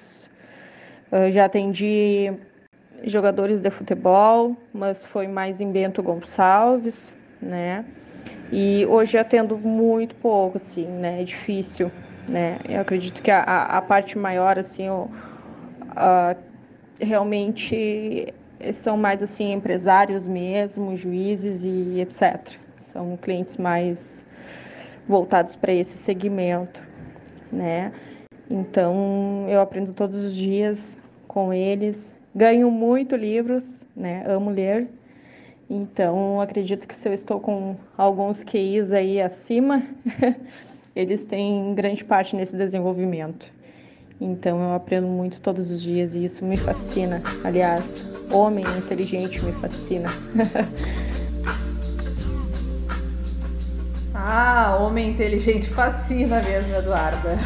[1.32, 2.32] já atendi
[3.04, 7.84] jogadores de futebol, mas foi mais em Bento Gonçalves, né?
[8.52, 11.20] E hoje atendo muito pouco, assim, né?
[11.20, 11.90] É difícil,
[12.28, 12.58] né?
[12.68, 14.86] Eu acredito que a, a parte maior, assim,
[17.00, 18.34] realmente
[18.74, 22.40] são mais, assim, empresários mesmo, juízes e etc.
[22.78, 24.24] São clientes mais
[25.08, 26.82] voltados para esse segmento,
[27.52, 27.92] né?
[28.50, 34.24] Então, eu aprendo todos os dias com eles, Ganho muito livros, né?
[34.26, 34.88] Amo ler.
[35.68, 39.82] Então, acredito que se eu estou com alguns QIs aí acima,
[40.94, 43.52] eles têm grande parte nesse desenvolvimento.
[44.20, 47.22] Então, eu aprendo muito todos os dias e isso me fascina.
[47.42, 50.10] Aliás, homem inteligente me fascina.
[54.14, 57.38] ah, homem inteligente fascina mesmo, Eduarda.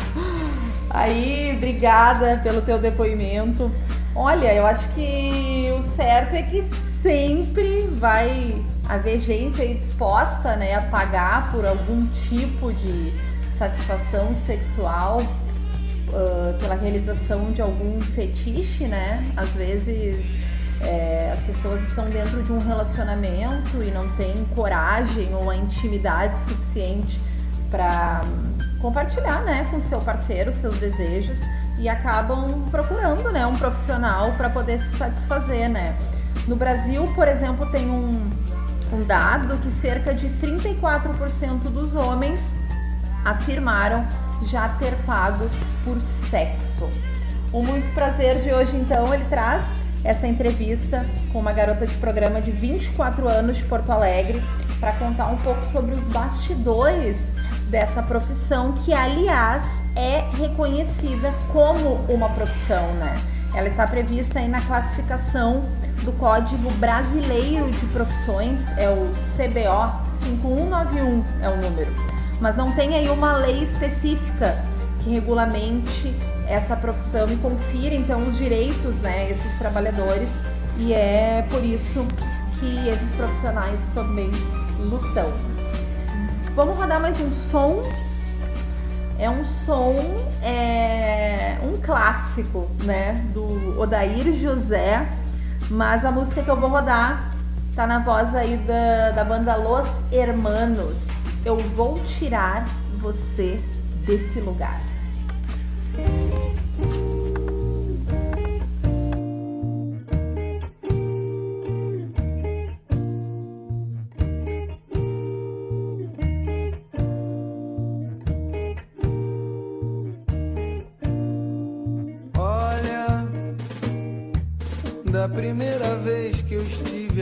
[0.90, 3.70] Aí, obrigada pelo teu depoimento.
[4.16, 10.76] Olha, eu acho que o certo é que sempre vai haver gente aí disposta né,
[10.76, 13.12] a pagar por algum tipo de
[13.52, 19.32] satisfação sexual uh, pela realização de algum fetiche, né?
[19.36, 20.38] Às vezes
[20.80, 26.36] é, as pessoas estão dentro de um relacionamento e não têm coragem ou a intimidade
[26.36, 27.18] suficiente
[27.70, 28.22] para
[28.80, 31.42] compartilhar né, com seu parceiro seus desejos
[31.78, 35.68] e acabam procurando né, um profissional para poder se satisfazer.
[35.68, 35.96] Né?
[36.46, 38.30] No Brasil, por exemplo, tem um,
[38.92, 42.52] um dado que cerca de 34% dos homens
[43.24, 44.06] afirmaram
[44.42, 45.48] já ter pago
[45.84, 46.88] por sexo.
[47.52, 52.40] O muito prazer de hoje, então, ele traz essa entrevista com uma garota de programa
[52.40, 54.42] de 24 anos de Porto Alegre
[54.78, 57.32] para contar um pouco sobre os bastidores
[57.74, 63.20] dessa profissão, que aliás é reconhecida como uma profissão, né?
[63.52, 65.60] Ela está prevista aí na classificação
[66.04, 71.92] do Código Brasileiro de Profissões, é o CBO 5191 é o número.
[72.40, 74.56] Mas não tem aí uma lei específica
[75.00, 76.14] que regulamente
[76.46, 80.40] essa profissão e confira então os direitos, né, esses trabalhadores.
[80.78, 82.06] E é por isso
[82.60, 84.30] que esses profissionais também
[84.78, 85.53] lutam.
[86.54, 87.82] Vamos rodar mais um som.
[89.18, 89.96] É um som,
[90.40, 93.24] é, um clássico, né?
[93.34, 95.04] Do Odair José.
[95.68, 97.34] Mas a música que eu vou rodar
[97.74, 101.08] tá na voz aí da, da banda Los Hermanos.
[101.44, 102.64] Eu vou tirar
[103.00, 103.60] você
[104.06, 104.80] desse lugar.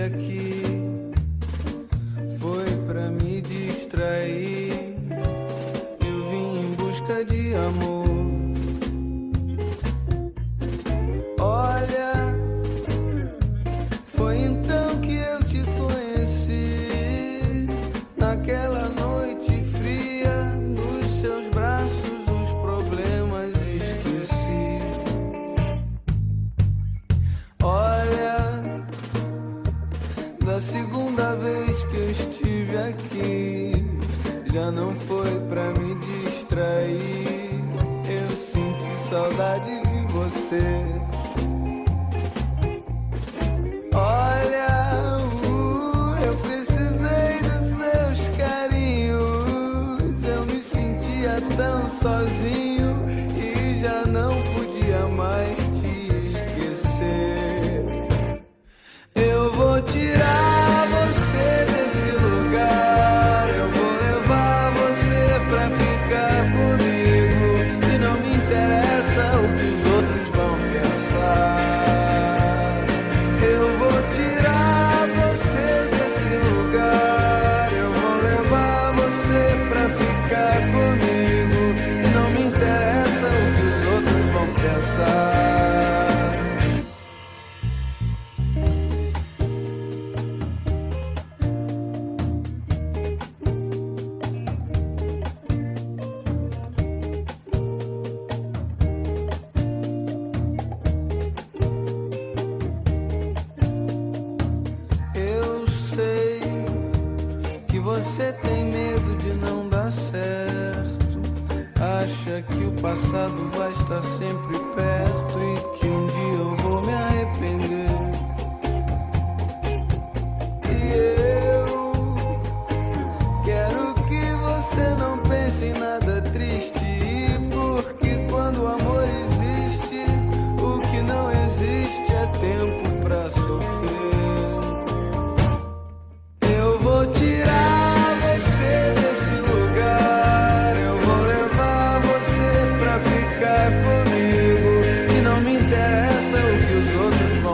[0.04, 0.41] aqui.
[40.52, 40.81] você.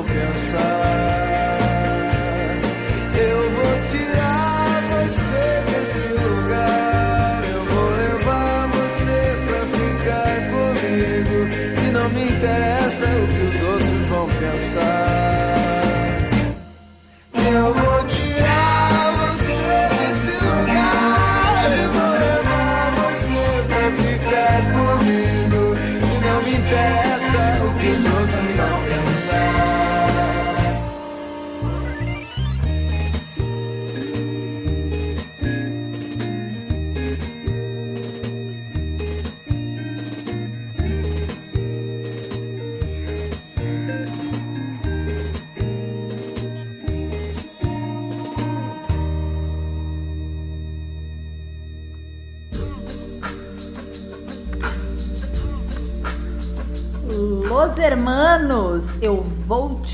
[0.08, 0.77] alcançar.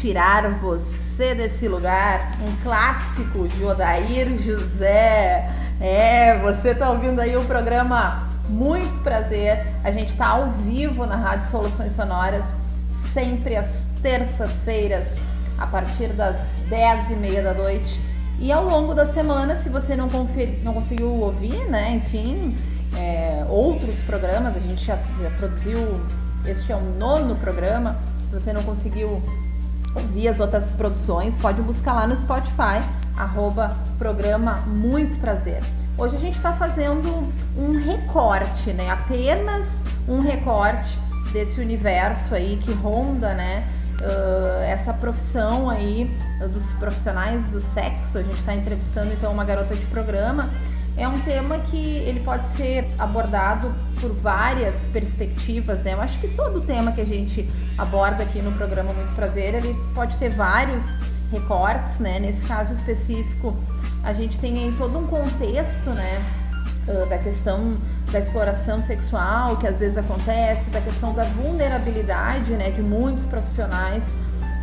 [0.05, 5.51] Tirar Você Desse Lugar, um clássico de Odair José.
[5.81, 9.65] É, você tá ouvindo aí o programa Muito Prazer.
[9.83, 12.55] A gente tá ao vivo na Rádio Soluções Sonoras,
[12.91, 15.17] sempre às terças-feiras,
[15.57, 17.99] a partir das dez e meia da noite.
[18.39, 22.55] E ao longo da semana, se você não, conferi, não conseguiu ouvir, né, enfim,
[22.95, 25.99] é, outros programas, a gente já, já produziu,
[26.45, 27.97] este é o nono programa,
[28.29, 29.23] se você não conseguiu
[29.95, 32.83] ouvir as outras produções, pode buscar lá no Spotify,
[33.17, 35.63] arroba programa Muito Prazer.
[35.97, 38.91] Hoje a gente está fazendo um recorte, né?
[38.91, 40.99] Apenas um recorte
[41.33, 43.65] desse universo aí que ronda, né?
[44.01, 46.11] Uh, essa profissão aí
[46.53, 48.19] dos profissionais do sexo.
[48.19, 50.51] A gente está entrevistando então uma garota de programa
[50.97, 55.95] é um tema que ele pode ser abordado por várias perspectivas, né?
[55.95, 59.77] Eu acho que todo tema que a gente aborda aqui no programa Muito Prazer, ele
[59.93, 60.93] pode ter vários
[61.33, 62.21] recortes, né?
[62.21, 63.57] Nesse caso específico,
[64.05, 66.25] a gente tem aí todo um contexto, né?
[66.87, 67.77] Uh, da questão
[68.13, 72.71] da exploração sexual que às vezes acontece, da questão da vulnerabilidade, né?
[72.71, 74.13] De muitos profissionais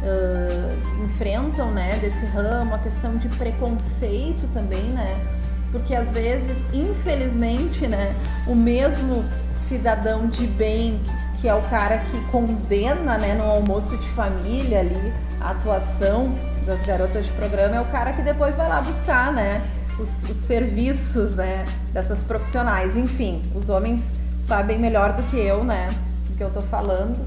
[0.01, 1.97] uh, enfrentam, né?
[1.99, 5.40] Desse ramo, a questão de preconceito também, né?
[5.71, 8.13] Porque às vezes, infelizmente, né?
[8.47, 9.23] O mesmo
[9.57, 10.99] cidadão de bem
[11.41, 13.33] que é o cara que condena, né?
[13.33, 16.33] No almoço de família ali a atuação
[16.65, 19.61] das garotas de programa é o cara que depois vai lá buscar, né?
[19.99, 21.65] Os, os, serviços, né?
[21.91, 22.95] Dessas profissionais.
[22.95, 25.89] Enfim, os homens sabem melhor do que eu, né?
[26.27, 27.17] Do que eu tô falando.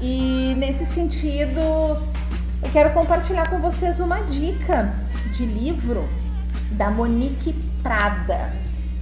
[0.00, 1.60] E nesse sentido,
[2.62, 4.90] eu quero compartilhar com vocês uma dica
[5.32, 6.08] de livro
[6.72, 8.52] da Monique Prada.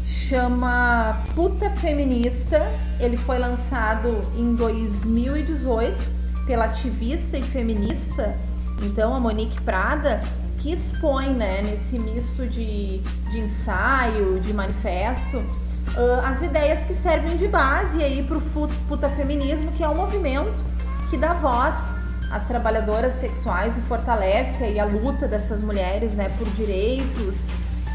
[0.04, 2.60] Chama Puta Feminista.
[2.98, 8.34] Ele foi lançado em 2018 pela ativista e feminista
[8.82, 10.20] então, a Monique Prada,
[10.58, 17.36] que expõe né, nesse misto de, de ensaio, de manifesto, uh, as ideias que servem
[17.36, 18.40] de base aí para o
[18.88, 20.64] puta feminismo, que é um movimento
[21.10, 21.90] que dá voz
[22.30, 27.46] às trabalhadoras sexuais e fortalece aí a luta dessas mulheres né, por direitos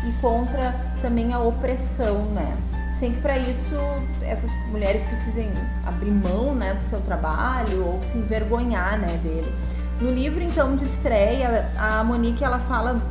[0.07, 2.57] e contra também a opressão, né?
[2.91, 3.75] Sem que para isso
[4.21, 5.51] essas mulheres precisem
[5.85, 9.51] abrir mão né, do seu trabalho ou se envergonhar né, dele.
[9.99, 13.01] No livro, então, de estreia, a Monique ela fala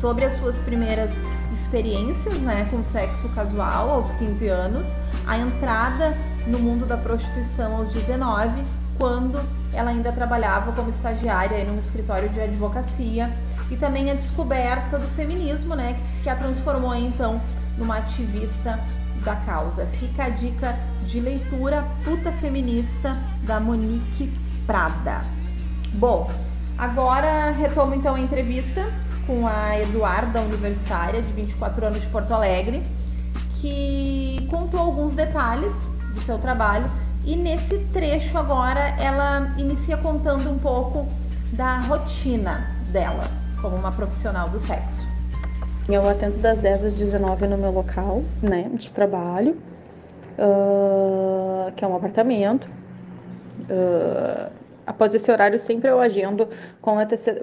[0.00, 1.20] sobre as suas primeiras
[1.52, 4.86] experiências né, com sexo casual aos 15 anos,
[5.26, 6.16] a entrada
[6.46, 8.62] no mundo da prostituição aos 19,
[8.98, 9.40] quando
[9.72, 13.30] ela ainda trabalhava como estagiária em um escritório de advocacia,
[13.70, 17.40] e também a descoberta do feminismo, né, que a transformou então
[17.78, 18.78] numa ativista
[19.24, 19.86] da causa.
[19.86, 24.32] Fica a dica de leitura Puta Feminista da Monique
[24.66, 25.22] Prada.
[25.94, 26.30] Bom,
[26.76, 28.90] agora retomo então a entrevista
[29.26, 32.82] com a Eduarda, universitária de 24 anos de Porto Alegre,
[33.60, 36.90] que contou alguns detalhes do seu trabalho
[37.24, 41.06] e nesse trecho agora ela inicia contando um pouco
[41.52, 45.06] da rotina dela como uma profissional do sexo.
[45.88, 49.56] Eu atendo das 10 às 19 no meu local né, de trabalho,
[50.38, 52.68] uh, que é um apartamento.
[53.62, 56.48] Uh, Após esse horário, sempre eu agendo
[56.80, 56.96] com,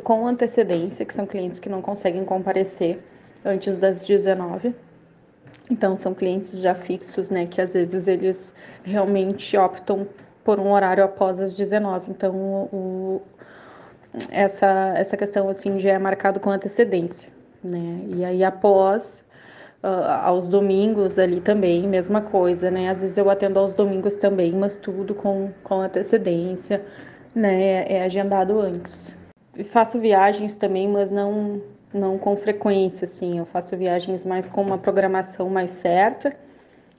[0.04, 3.00] com antecedência, que são clientes que não conseguem comparecer
[3.46, 4.76] antes das 19.
[5.72, 7.46] Então, são clientes já fixos, né?
[7.46, 8.54] Que às vezes eles
[8.84, 10.06] realmente optam
[10.44, 12.12] por um horário após as 19.
[12.12, 13.22] Então, o,
[14.30, 17.30] essa, essa questão, assim, já é marcado com antecedência,
[17.64, 18.02] né?
[18.08, 19.24] E aí, após,
[19.84, 19.88] uh,
[20.24, 22.90] aos domingos ali também, mesma coisa, né?
[22.90, 26.84] Às vezes eu atendo aos domingos também, mas tudo com, com antecedência,
[27.34, 29.16] né, é agendado antes.
[29.66, 31.62] faço viagens também, mas não
[31.94, 33.40] não com frequência, assim.
[33.40, 36.36] Eu faço viagens mais com uma programação mais certa.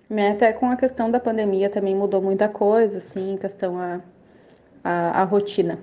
[0.09, 0.33] Né?
[0.33, 4.01] Até com a questão da pandemia também mudou muita coisa, assim, questão a,
[4.83, 5.79] a, a rotina.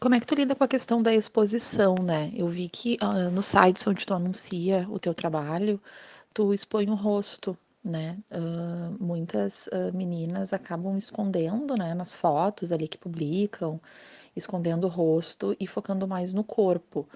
[0.00, 2.30] Como é que tu lida com a questão da exposição, né?
[2.34, 5.80] Eu vi que uh, no sites onde tu anuncia o teu trabalho,
[6.32, 8.18] tu expõe o rosto, né?
[8.30, 13.80] Uh, muitas uh, meninas acabam escondendo, né, nas fotos ali que publicam,
[14.36, 17.08] escondendo o rosto e focando mais no corpo.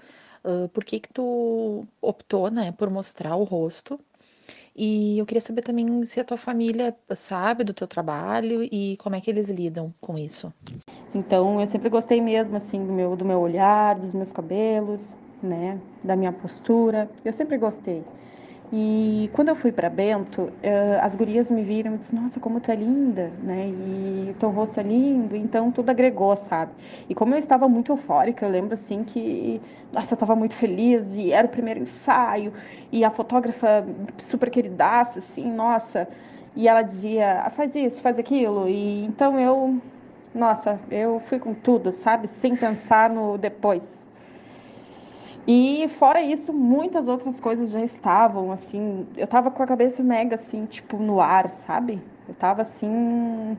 [0.43, 3.97] Uh, por que que tu optou, né, por mostrar o rosto?
[4.75, 9.15] E eu queria saber também se a tua família sabe do teu trabalho e como
[9.15, 10.51] é que eles lidam com isso.
[11.13, 14.99] Então, eu sempre gostei mesmo, assim, do meu, do meu olhar, dos meus cabelos,
[15.41, 17.09] né, da minha postura.
[17.23, 18.03] Eu sempre gostei.
[18.75, 20.51] E quando eu fui para Bento, uh,
[21.03, 23.67] as gurias me viram e disseram, nossa, como tu é linda, né?
[23.67, 26.71] E teu rosto é lindo, então tudo agregou, sabe?
[27.07, 29.61] E como eu estava muito eufórica, eu lembro assim que,
[29.91, 32.51] nossa, eu estava muito feliz e era o primeiro ensaio,
[32.91, 33.85] e a fotógrafa
[34.17, 36.07] super queridaça, assim, nossa,
[36.55, 39.79] e ela dizia, ah, faz isso, faz aquilo, e então eu,
[40.33, 42.27] nossa, eu fui com tudo, sabe?
[42.27, 44.02] Sem pensar no depois.
[45.45, 50.35] E fora isso, muitas outras coisas já estavam, assim, eu tava com a cabeça mega,
[50.35, 52.01] assim, tipo, no ar, sabe?
[52.27, 53.57] Eu tava assim.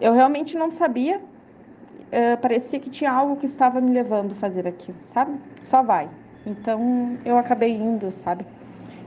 [0.00, 1.18] Eu realmente não sabia.
[1.18, 5.32] Uh, parecia que tinha algo que estava me levando a fazer aquilo, sabe?
[5.60, 6.08] Só vai.
[6.46, 8.46] Então eu acabei indo, sabe?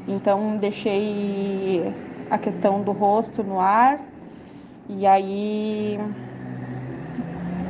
[0.07, 1.93] Então deixei
[2.29, 3.99] a questão do rosto no ar
[4.89, 5.99] e aí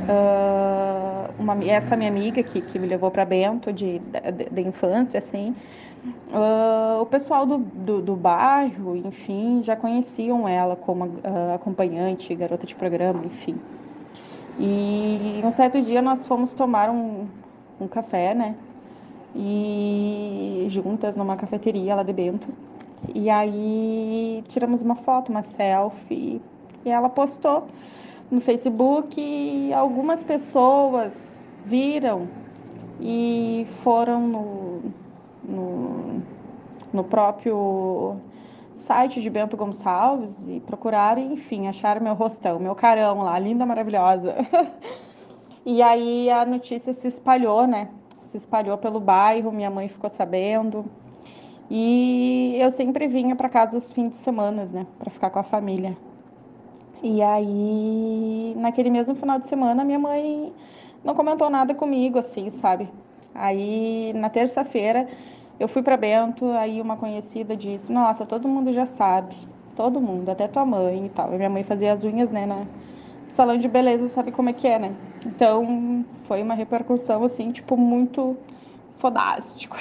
[0.08, 1.11] uh,
[1.42, 5.54] uma, essa minha amiga que, que me levou para Bento de, de, de, infância, assim,
[6.32, 12.66] uh, o pessoal do, do, do, bairro, enfim, já conheciam ela como uh, acompanhante, garota
[12.66, 13.56] de programa, enfim.
[14.58, 17.26] E um certo dia nós fomos tomar um,
[17.80, 18.54] um café, né?
[19.34, 22.46] E juntas numa cafeteria lá de Bento.
[23.14, 26.40] E aí tiramos uma foto, uma selfie,
[26.84, 27.66] e ela postou
[28.30, 31.31] no Facebook algumas pessoas
[31.64, 32.28] viram
[33.00, 34.82] e foram no,
[35.44, 36.22] no,
[36.92, 38.16] no próprio
[38.76, 44.34] site de Bento Gonçalves e procuraram, enfim, acharam meu rostão, meu carão lá, linda, maravilhosa.
[45.64, 47.88] e aí a notícia se espalhou, né?
[48.30, 50.84] Se espalhou pelo bairro, minha mãe ficou sabendo.
[51.70, 55.42] E eu sempre vinha para casa os fins de semana, né, para ficar com a
[55.42, 55.96] família.
[57.02, 60.52] E aí, naquele mesmo final de semana, minha mãe
[61.04, 62.88] não comentou nada comigo, assim, sabe?
[63.34, 65.08] Aí, na terça-feira,
[65.58, 69.36] eu fui para Bento, aí uma conhecida disse: Nossa, todo mundo já sabe,
[69.76, 71.32] todo mundo, até tua mãe e tal.
[71.32, 72.66] E minha mãe fazia as unhas, né, na
[73.30, 74.94] salão de beleza, sabe como é que é, né?
[75.24, 78.36] Então, foi uma repercussão, assim, tipo, muito
[78.98, 79.76] fodástico.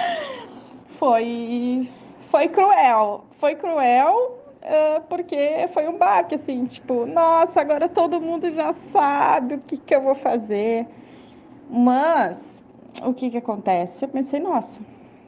[0.98, 1.88] foi,
[2.30, 4.38] foi cruel, foi cruel,
[5.08, 9.94] porque foi um baque, assim, tipo, nossa, agora todo mundo já sabe o que, que
[9.94, 10.86] eu vou fazer.
[11.70, 12.62] Mas,
[13.02, 14.04] o que que acontece?
[14.04, 14.80] Eu pensei, nossa,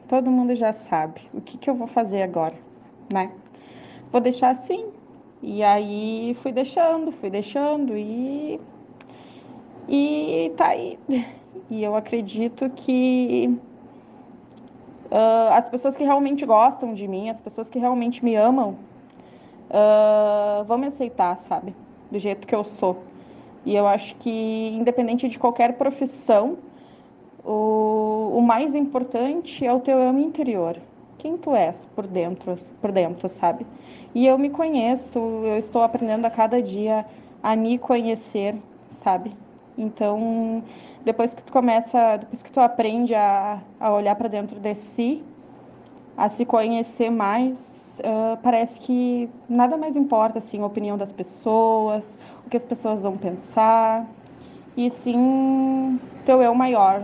[0.07, 2.55] todo mundo já sabe, o que que eu vou fazer agora,
[3.11, 3.31] né?
[4.11, 4.87] Vou deixar assim.
[5.41, 8.59] E aí fui deixando, fui deixando e
[9.87, 10.99] e tá aí.
[11.69, 13.57] E eu acredito que
[15.11, 18.77] uh, as pessoas que realmente gostam de mim, as pessoas que realmente me amam,
[19.69, 21.73] uh, vão me aceitar, sabe?
[22.11, 23.03] Do jeito que eu sou.
[23.65, 26.57] E eu acho que, independente de qualquer profissão,
[27.43, 30.77] o, o mais importante é o teu eu interior.
[31.17, 33.65] Quem tu és por dentro, por dentro, sabe?
[34.15, 37.05] E eu me conheço, eu estou aprendendo a cada dia
[37.43, 38.55] a me conhecer,
[38.93, 39.33] sabe?
[39.77, 40.63] Então,
[41.03, 45.23] depois que tu começa, depois que tu aprende a, a olhar para dentro de si,
[46.17, 47.57] a se conhecer mais,
[47.99, 52.03] uh, parece que nada mais importa assim a opinião das pessoas,
[52.45, 54.05] o que as pessoas vão pensar,
[54.75, 57.01] e sim teu eu maior,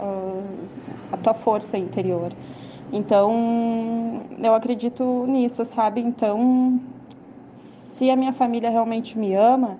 [0.00, 0.42] uh,
[1.12, 2.32] a tua força interior.
[2.92, 6.00] Então, eu acredito nisso, sabe?
[6.00, 6.78] Então,
[7.96, 9.78] se a minha família realmente me ama,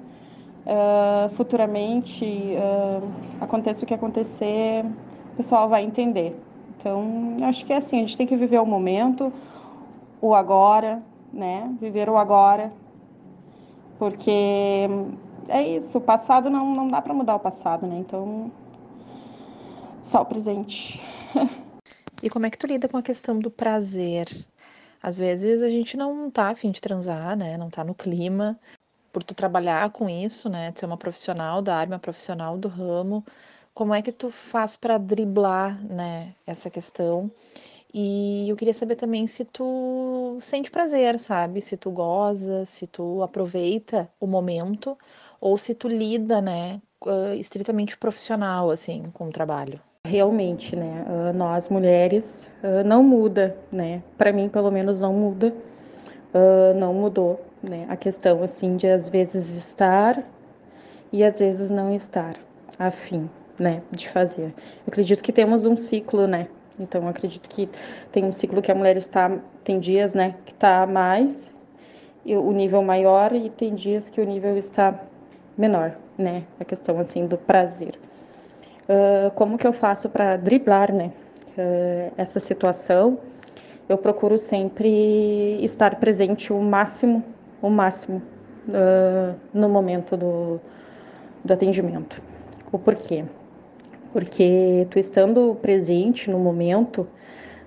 [0.66, 3.06] uh, futuramente, uh,
[3.40, 4.84] aconteça o que acontecer,
[5.32, 6.34] o pessoal vai entender.
[6.78, 9.32] Então, acho que é assim, a gente tem que viver o momento,
[10.22, 11.02] o agora,
[11.32, 11.76] né?
[11.80, 12.72] Viver o agora,
[13.98, 14.88] porque
[15.48, 17.98] é isso, o passado não, não dá para mudar o passado, né?
[17.98, 18.50] Então,
[20.02, 21.02] só o presente.
[22.22, 24.28] e como é que tu lida com a questão do prazer?
[25.02, 27.56] Às vezes a gente não tá afim de transar, né?
[27.56, 28.58] Não tá no clima.
[29.12, 30.70] Por tu trabalhar com isso, né?
[30.70, 33.24] Tu ser uma profissional da área, uma profissional do ramo.
[33.74, 37.30] Como é que tu faz para driblar, né, essa questão?
[37.94, 41.60] E eu queria saber também se tu sente prazer, sabe?
[41.60, 44.96] Se tu goza, se tu aproveita o momento
[45.40, 46.80] ou se tu lida, né,
[47.36, 49.78] estritamente profissional, assim, com o trabalho.
[50.06, 52.40] Realmente, né, nós mulheres
[52.86, 54.02] não muda, né?
[54.16, 55.54] Para mim, pelo menos, não muda,
[56.78, 57.86] não mudou, né?
[57.88, 60.24] A questão, assim, de às vezes estar
[61.12, 62.36] e às vezes não estar
[62.78, 63.28] afim,
[63.58, 64.54] né, de fazer.
[64.86, 66.48] Eu acredito que temos um ciclo, né,
[66.82, 67.68] então, acredito que
[68.10, 69.30] tem um ciclo que a mulher está,
[69.64, 71.50] tem dias, né, que está mais,
[72.24, 75.00] o nível maior, e tem dias que o nível está
[75.56, 77.98] menor, né, a questão, assim, do prazer.
[78.82, 81.12] Uh, como que eu faço para driblar, né,
[81.56, 83.18] uh, essa situação?
[83.88, 87.22] Eu procuro sempre estar presente o máximo,
[87.60, 88.22] o máximo,
[88.68, 90.60] uh, no momento do,
[91.44, 92.22] do atendimento.
[92.70, 93.24] O porquê?
[94.12, 97.06] Porque tu estando presente no momento,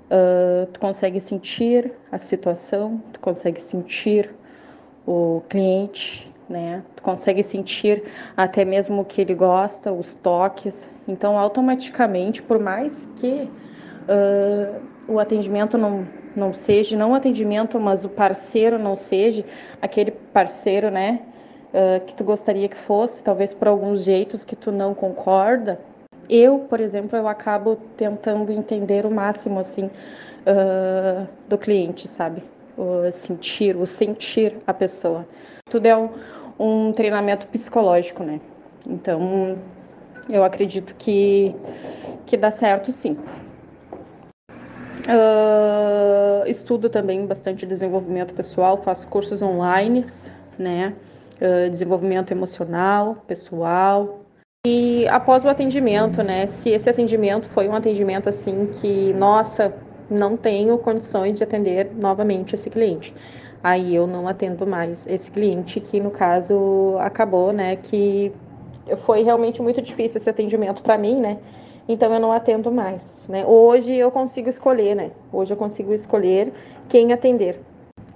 [0.05, 4.29] uh, tu consegue sentir a situação, tu consegue sentir
[5.07, 6.83] o cliente, né?
[6.95, 8.03] Tu consegue sentir
[8.37, 10.89] até mesmo o que ele gosta, os toques.
[11.07, 13.49] Então, automaticamente, por mais que
[14.07, 19.43] uh, o atendimento não, não seja, não o atendimento, mas o parceiro não seja
[19.81, 21.21] aquele parceiro, né?
[21.73, 25.79] Uh, que tu gostaria que fosse, talvez por alguns jeitos que tu não concorda,
[26.29, 32.43] eu, por exemplo, eu acabo tentando entender o máximo assim uh, do cliente, sabe?
[32.77, 35.25] O sentir, o sentir a pessoa.
[35.69, 36.09] Tudo é um,
[36.59, 38.39] um treinamento psicológico, né?
[38.85, 39.57] Então,
[40.29, 41.55] eu acredito que,
[42.25, 43.17] que dá certo sim.
[45.07, 50.03] Uh, estudo também bastante desenvolvimento pessoal, faço cursos online,
[50.57, 50.95] né?
[51.35, 54.24] Uh, desenvolvimento emocional, pessoal.
[54.65, 56.47] E após o atendimento, né?
[56.47, 59.71] Se esse atendimento foi um atendimento assim que, nossa,
[60.09, 63.13] não tenho condições de atender novamente esse cliente.
[63.63, 67.75] Aí eu não atendo mais esse cliente, que no caso acabou, né?
[67.75, 68.31] Que
[69.05, 71.37] foi realmente muito difícil esse atendimento para mim, né?
[71.87, 73.45] Então eu não atendo mais, né?
[73.45, 75.11] Hoje eu consigo escolher, né?
[75.31, 76.51] Hoje eu consigo escolher
[76.89, 77.61] quem atender.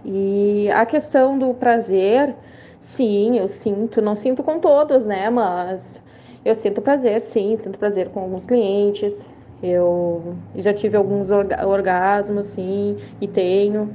[0.03, 2.35] E a questão do prazer,
[2.79, 5.29] sim, eu sinto, não sinto com todos, né?
[5.29, 6.01] Mas
[6.45, 9.13] eu sinto prazer, sim, sinto prazer com alguns clientes.
[9.61, 13.89] Eu já tive alguns orgasmos, sim, e tenho.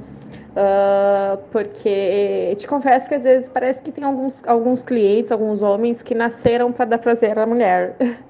[0.55, 6.01] Uh, porque te confesso que às vezes parece que tem alguns, alguns clientes, alguns homens
[6.01, 7.95] que nasceram para dar prazer à mulher.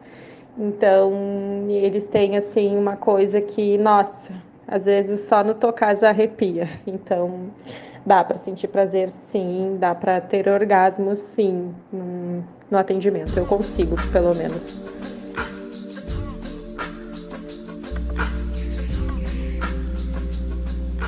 [0.58, 1.12] Então,
[1.68, 4.32] eles têm assim uma coisa que, nossa,
[4.66, 6.70] às vezes só no tocar já arrepia.
[6.88, 7.50] Então,
[8.06, 13.36] dá para sentir prazer sim, dá para ter orgasmo sim no, atendimento.
[13.38, 14.62] Eu consigo, pelo menos.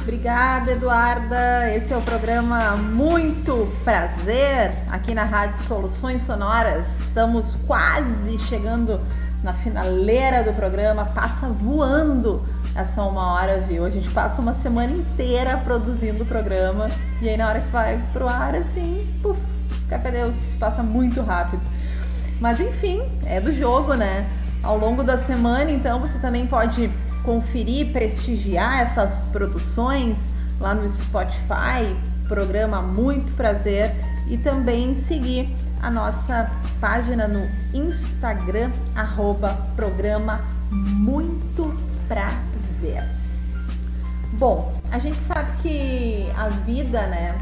[0.01, 1.75] Obrigada, Eduarda.
[1.75, 7.01] Esse é o programa Muito Prazer aqui na Rádio Soluções Sonoras.
[7.01, 9.01] Estamos quase chegando
[9.43, 11.05] na finaleira do programa.
[11.05, 12.41] Passa voando
[12.77, 13.83] essa uma hora, viu?
[13.83, 17.99] A gente passa uma semana inteira produzindo o programa e aí na hora que vai
[18.13, 19.41] pro ar, assim, puf,
[19.79, 21.61] escapa Deus, passa muito rápido.
[22.39, 24.29] Mas enfim, é do jogo, né?
[24.61, 26.91] Ao longo da semana, então, você também pode
[27.23, 31.95] conferir, prestigiar essas produções lá no Spotify,
[32.27, 33.91] programa Muito Prazer,
[34.29, 35.49] e também seguir
[35.81, 41.86] a nossa página no Instagram, arroba programa Muito Prazer.
[44.33, 47.39] Bom, a gente sabe que a vida, né,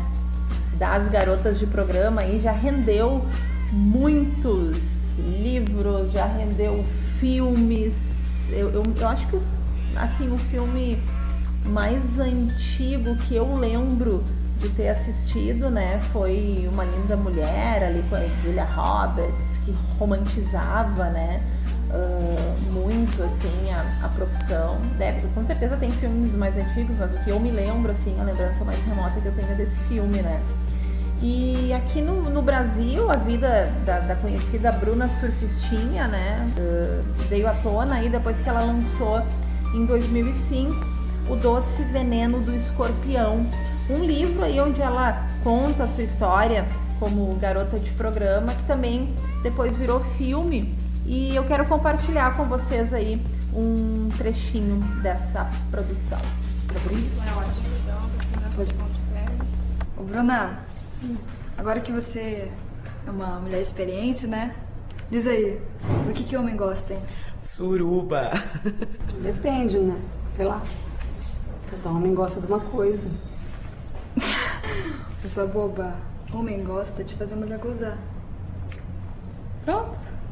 [0.77, 3.25] das garotas de programa aí já rendeu
[3.71, 6.83] muitos livros, já rendeu
[7.19, 8.49] filmes.
[8.51, 9.39] Eu, eu, eu acho que
[9.95, 11.01] assim, o filme
[11.65, 14.23] mais antigo que eu lembro
[14.59, 21.09] de ter assistido, né, foi Uma Linda Mulher, ali com a Julia Roberts, que romantizava,
[21.09, 21.41] né,
[22.71, 24.77] muito, assim, a, a, profissão.
[24.97, 28.23] Deve, com certeza tem filmes mais antigos, mas o que eu me lembro, assim, a
[28.23, 30.41] lembrança mais remota que eu tenho é desse filme, né.
[31.21, 37.47] E aqui no, no Brasil, a vida da, da, conhecida Bruna Surfistinha, né, uh, veio
[37.47, 39.21] à tona aí depois que ela lançou
[39.73, 40.73] em 2005,
[41.29, 43.45] O Doce Veneno do Escorpião,
[43.89, 46.65] um livro aí onde ela conta a sua história
[46.99, 50.75] como garota de programa, que também depois virou filme.
[51.05, 53.21] E eu quero compartilhar com vocês aí
[53.53, 56.17] um trechinho dessa produção.
[59.95, 60.59] Ô, Bruna,
[61.55, 62.51] agora que você
[63.05, 64.55] é uma mulher experiente, né?
[65.11, 65.61] Diz aí,
[66.07, 67.01] do que que homem gosta, hein?
[67.39, 68.31] Suruba.
[69.21, 70.01] Depende, né?
[70.35, 70.63] Sei lá.
[71.69, 73.09] Cada homem gosta de uma coisa.
[75.21, 75.95] Pessoa boba.
[76.33, 77.97] Homem gosta de fazer a mulher gozar.
[79.63, 80.24] Pronto.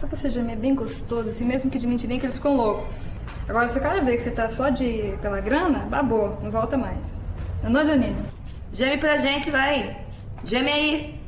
[0.00, 3.20] Só pra você gemer bem gostoso, assim mesmo que de mentirinha que eles ficam loucos.
[3.46, 6.78] Agora, se o cara ver que você tá só de pela grana, babou, não volta
[6.78, 7.20] mais.
[7.62, 8.16] Não, Janine?
[8.72, 9.98] Geme pra gente, vai.
[10.42, 11.20] Geme aí.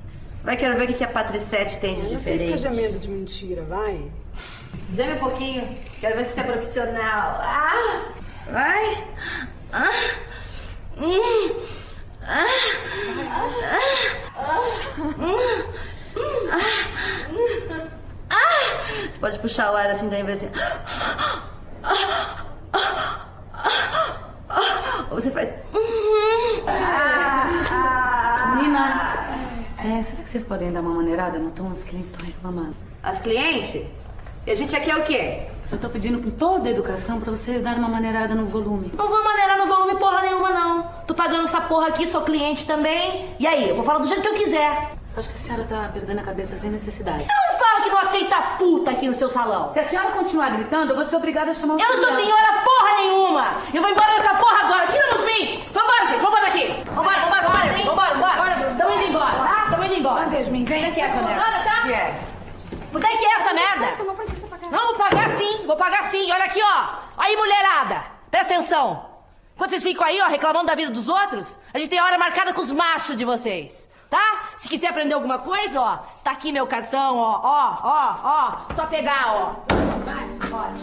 [0.42, 2.58] Vai, quero ver o que a Patricete tem de Não diferente.
[2.58, 4.10] Você fica gemendo de mentira, vai.
[4.94, 5.68] Geme um pouquinho.
[6.00, 7.40] Quero ver se você é profissional.
[7.42, 8.04] Ah,
[8.50, 9.04] vai.
[9.70, 9.90] Ah.
[10.96, 11.60] Hum.
[12.22, 12.44] Ah.
[14.34, 14.60] Ah.
[14.98, 15.36] Hum.
[16.50, 16.58] Ah.
[17.70, 17.91] Ah.
[19.10, 20.48] Você pode puxar o ar assim também, vai assim.
[25.10, 25.50] Ou você faz.
[28.56, 29.18] Meninas,
[29.84, 31.68] é, será que vocês podem dar uma maneirada no tom?
[31.70, 32.74] Os clientes estão reclamando.
[33.02, 33.84] As clientes?
[34.44, 35.42] E a gente aqui é o quê?
[35.64, 38.92] Só tô pedindo com toda a educação pra vocês darem uma maneirada no volume.
[38.96, 40.82] Não vou maneirar no volume porra nenhuma, não.
[41.06, 43.36] Tô pagando essa porra aqui, sou cliente também.
[43.38, 44.94] E aí, eu vou falar do jeito que eu quiser.
[45.16, 47.24] Acho que a senhora tá perdendo a cabeça sem necessidade.
[47.24, 48.11] Você não fala que aceita
[48.62, 49.68] puta aqui no seu salão.
[49.70, 52.14] Se a senhora continuar gritando, eu vou ser obrigada a chamar o Eu não sou
[52.14, 53.56] senhora porra nenhuma!
[53.74, 54.86] Eu vou embora dessa porra agora!
[54.86, 55.64] Tira a mão de mim!
[55.72, 56.20] Vambora, gente!
[56.20, 56.66] Vambora daqui!
[56.94, 57.72] Vambora, vambora, vambora!
[57.84, 58.74] Vambora, vambora!
[58.78, 59.66] Tamo indo embora, tá?
[59.70, 60.26] Tamo indo embora!
[60.32, 60.92] Yasmin, vem.
[60.92, 61.16] Vem essa.
[61.16, 61.88] Vambora, tá?
[61.90, 64.04] É que é essa merda?
[64.04, 64.70] Não precisa pagar.
[64.70, 66.30] Não, vou pagar sim, vou pagar sim.
[66.30, 66.84] Olha aqui, ó.
[67.18, 69.10] Aí, mulherada, presta atenção.
[69.56, 72.52] Quando vocês ficam aí, ó, reclamando da vida dos outros, a gente tem hora marcada
[72.52, 73.90] com os machos de vocês.
[74.12, 74.50] Tá?
[74.58, 78.74] Se quiser aprender alguma coisa, ó, tá aqui meu cartão, ó, ó, ó, ó.
[78.74, 79.74] Só pegar, ó.
[80.04, 80.74] Vai, bora.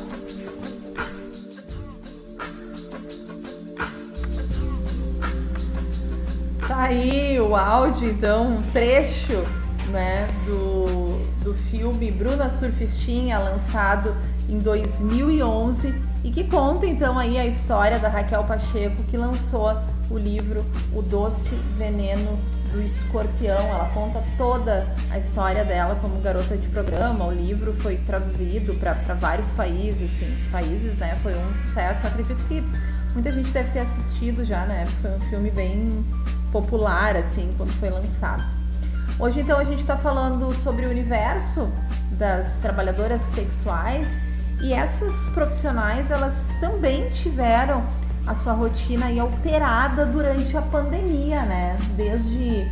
[6.67, 9.45] Tá aí o áudio, então, um trecho
[9.89, 14.17] né, do, do filme Bruna Surfistinha, lançado
[14.49, 19.77] em 2011 e que conta então aí a história da Raquel Pacheco que lançou
[20.09, 22.39] o livro O Doce Veneno
[22.71, 23.57] do Escorpião.
[23.57, 27.25] Ela conta toda a história dela como garota de programa.
[27.25, 31.17] O livro foi traduzido para vários países, sim, países, né?
[31.21, 32.05] Foi um sucesso.
[32.05, 32.63] Eu acredito que
[33.13, 34.85] muita gente deve ter assistido já, né?
[35.01, 36.05] Foi um filme bem
[36.51, 38.43] popular assim quando foi lançado.
[39.19, 41.69] Hoje então a gente está falando sobre o universo
[42.11, 44.23] das trabalhadoras sexuais
[44.61, 47.83] e essas profissionais elas também tiveram
[48.29, 51.75] a sua rotina aí alterada durante a pandemia, né?
[51.97, 52.67] Desde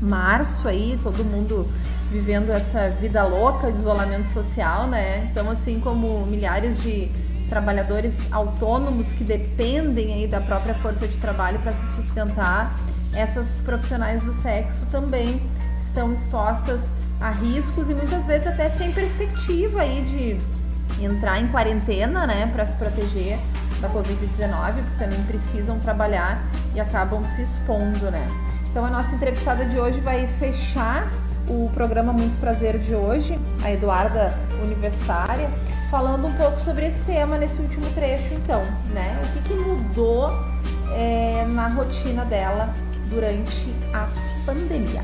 [0.00, 1.68] março aí todo mundo
[2.10, 5.28] vivendo essa vida louca de isolamento social, né?
[5.30, 7.08] Então assim como milhares de
[7.48, 12.74] trabalhadores autônomos que dependem aí da própria força de trabalho para se sustentar,
[13.14, 15.40] essas profissionais do sexo também
[15.80, 22.26] estão expostas a riscos e muitas vezes até sem perspectiva aí de entrar em quarentena,
[22.26, 23.38] né, para se proteger
[23.82, 26.42] da Covid-19, porque também precisam trabalhar
[26.74, 28.26] e acabam se expondo, né.
[28.70, 31.10] Então a nossa entrevistada de hoje vai fechar
[31.48, 35.50] o programa Muito Prazer de hoje, a Eduarda Universitária,
[35.90, 38.62] falando um pouco sobre esse tema nesse último trecho, então,
[38.94, 39.20] né?
[39.24, 40.30] O que, que mudou
[40.94, 42.72] é, na rotina dela
[43.10, 44.08] durante a
[44.46, 45.02] pandemia?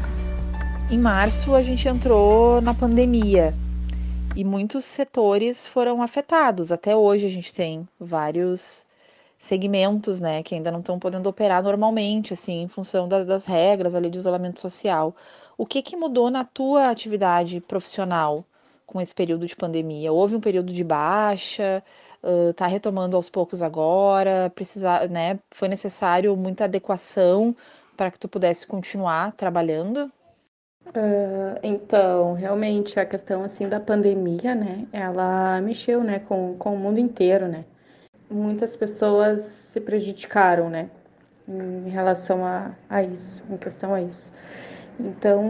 [0.91, 3.53] Em março a gente entrou na pandemia
[4.37, 6.71] e muitos setores foram afetados.
[6.73, 8.87] Até hoje a gente tem vários
[9.39, 13.95] segmentos, né, que ainda não estão podendo operar normalmente, assim, em função das, das regras
[13.95, 15.15] ali de isolamento social.
[15.57, 18.45] O que que mudou na tua atividade profissional
[18.87, 20.13] com esse período de pandemia?
[20.13, 21.83] Houve um período de baixa?
[22.23, 24.51] Uh, tá retomando aos poucos agora?
[24.55, 25.39] Precisa, né?
[25.51, 27.55] Foi necessário muita adequação
[27.97, 30.11] para que tu pudesse continuar trabalhando?
[30.87, 34.87] Uh, então, realmente a questão assim da pandemia, né?
[34.93, 37.65] Ela mexeu, né, com, com o mundo inteiro, né?
[38.31, 40.91] Muitas pessoas se prejudicaram, né?
[41.47, 44.31] Em relação a, a isso, em questão a isso.
[44.99, 45.43] Então,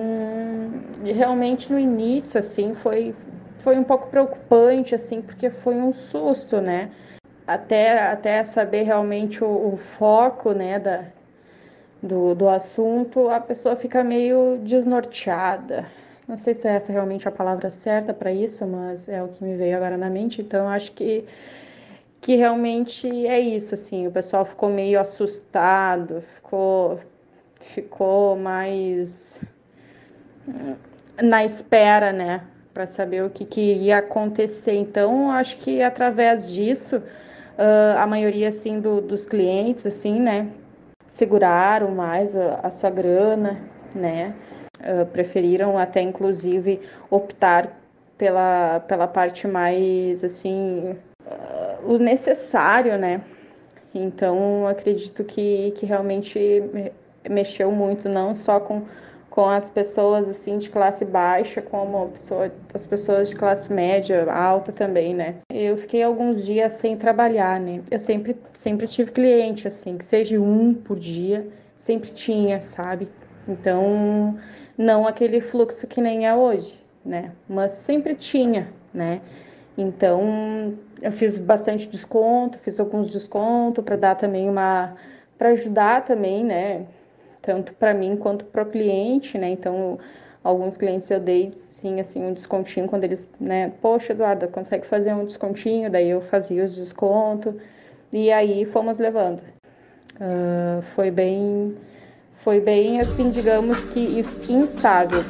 [1.04, 3.14] realmente no início, assim, foi,
[3.60, 6.90] foi um pouco preocupante, assim, porque foi um susto, né?
[7.46, 11.04] Até, até saber realmente o, o foco, né, da,
[12.02, 15.86] do, do assunto, a pessoa fica meio desnorteada.
[16.26, 19.42] Não sei se é essa realmente a palavra certa para isso, mas é o que
[19.42, 20.40] me veio agora na mente.
[20.42, 21.24] Então, acho que,
[22.20, 24.06] que realmente é isso, assim.
[24.06, 27.00] O pessoal ficou meio assustado, ficou,
[27.60, 29.40] ficou mais
[31.20, 32.42] na espera, né?
[32.74, 34.74] Para saber o que, que iria acontecer.
[34.74, 40.48] Então, acho que através disso, uh, a maioria, assim, do, dos clientes, assim, né?
[41.18, 43.60] Seguraram mais a, a sua grana,
[43.94, 44.34] né?
[44.78, 47.76] Uh, preferiram até inclusive optar
[48.16, 50.96] pela, pela parte mais assim
[51.26, 53.20] uh, o necessário, né?
[53.92, 56.62] Então acredito que, que realmente
[57.28, 58.84] mexeu muito não só com
[59.38, 64.72] com as pessoas assim de classe baixa, como pessoa, as pessoas de classe média, alta
[64.72, 65.36] também, né?
[65.48, 67.80] Eu fiquei alguns dias sem trabalhar, né?
[67.88, 73.06] Eu sempre, sempre tive cliente, assim, que seja um por dia, sempre tinha, sabe?
[73.46, 74.36] Então,
[74.76, 77.30] não aquele fluxo que nem é hoje, né?
[77.48, 79.20] Mas sempre tinha, né?
[79.76, 84.96] Então, eu fiz bastante desconto, fiz alguns descontos para dar também uma
[85.38, 86.88] para ajudar também, né?
[87.42, 89.50] Tanto para mim quanto para o cliente, né?
[89.50, 89.98] Então,
[90.42, 95.14] alguns clientes eu dei sim assim um descontinho quando eles, né, poxa, Eduardo, consegue fazer
[95.14, 95.90] um descontinho?
[95.90, 97.54] Daí eu fazia os descontos
[98.12, 99.40] e aí fomos levando.
[100.16, 101.76] Uh, foi bem,
[102.42, 105.24] foi bem assim, digamos que instável.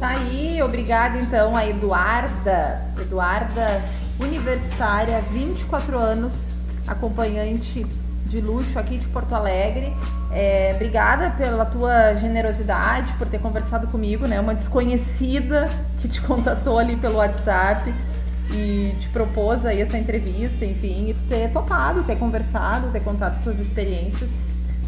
[0.00, 3.82] Tá aí, obrigada então a Eduarda, Eduarda
[4.20, 6.46] universitária, 24 anos,
[6.86, 7.84] acompanhante
[8.28, 9.94] de luxo aqui de Porto Alegre.
[10.30, 14.40] É, obrigada pela tua generosidade, por ter conversado comigo, né?
[14.40, 15.68] Uma desconhecida
[16.00, 17.92] que te contatou ali pelo WhatsApp
[18.50, 23.42] e te propôs aí essa entrevista, enfim, e tu ter topado, ter conversado, ter contado
[23.42, 24.38] tuas experiências.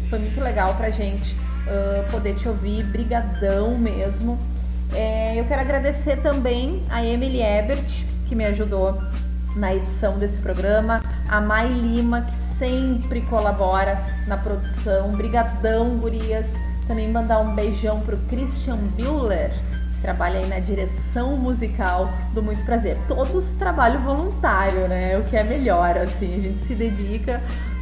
[0.09, 2.83] Foi muito legal pra gente uh, poder te ouvir.
[2.83, 4.39] Brigadão mesmo.
[4.93, 8.99] É, eu quero agradecer também a Emily Ebert, que me ajudou
[9.55, 15.11] na edição desse programa, a Mai Lima, que sempre colabora na produção.
[15.11, 16.55] Brigadão, gurias.
[16.87, 19.51] Também mandar um beijão pro Christian Bühler,
[19.93, 22.97] que trabalha aí na direção musical do Muito Prazer.
[23.07, 25.17] Todos trabalho voluntário, né?
[25.19, 27.41] O que é melhor, assim, a gente se dedica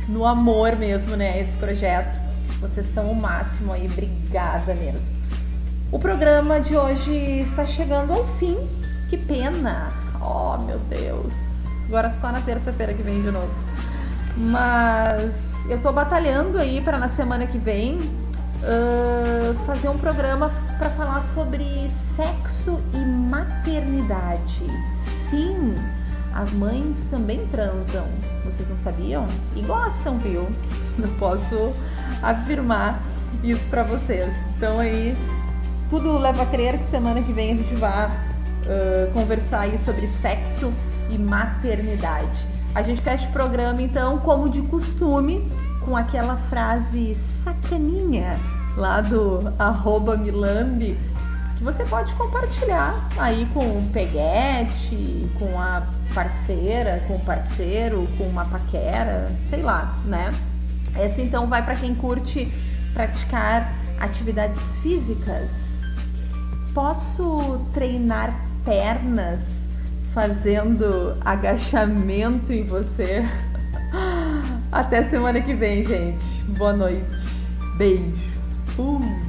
[0.09, 2.19] no amor mesmo, né, a esse projeto.
[2.59, 5.15] Vocês são o máximo aí, obrigada mesmo.
[5.89, 8.57] O programa de hoje está chegando ao fim.
[9.09, 9.89] Que pena!
[10.21, 11.46] Oh, meu Deus!
[11.87, 13.51] Agora só na terça-feira que vem de novo.
[14.35, 20.89] Mas eu tô batalhando aí para na semana que vem uh, fazer um programa para
[20.91, 24.65] falar sobre sexo e maternidade.
[24.95, 25.75] Sim,
[26.33, 28.05] as mães também transam.
[28.45, 29.25] Vocês não sabiam?
[29.55, 30.47] E gostam, viu?
[30.97, 31.73] Não posso
[32.23, 32.99] afirmar
[33.43, 34.35] isso para vocês.
[34.55, 35.15] Então aí
[35.89, 40.07] tudo leva a crer que semana que vem a gente vai uh, conversar aí sobre
[40.07, 40.73] sexo
[41.09, 42.45] e maternidade.
[42.75, 45.49] A gente fecha o programa então, como de costume,
[45.81, 48.39] com aquela frase sacaninha
[48.75, 50.97] lá do arroba Milambi,
[51.57, 58.25] que você pode compartilhar aí com o peguete, com a parceira, com o parceiro, com
[58.25, 60.31] uma paquera, sei lá, né?
[60.95, 62.51] Essa então vai para quem curte
[62.93, 65.77] praticar atividades físicas
[66.77, 69.65] posso treinar pernas
[70.17, 73.23] fazendo agachamento em você?
[74.71, 76.41] Até semana que vem, gente.
[76.57, 77.05] Boa noite.
[77.77, 78.15] Beijo.
[78.79, 79.26] Uh.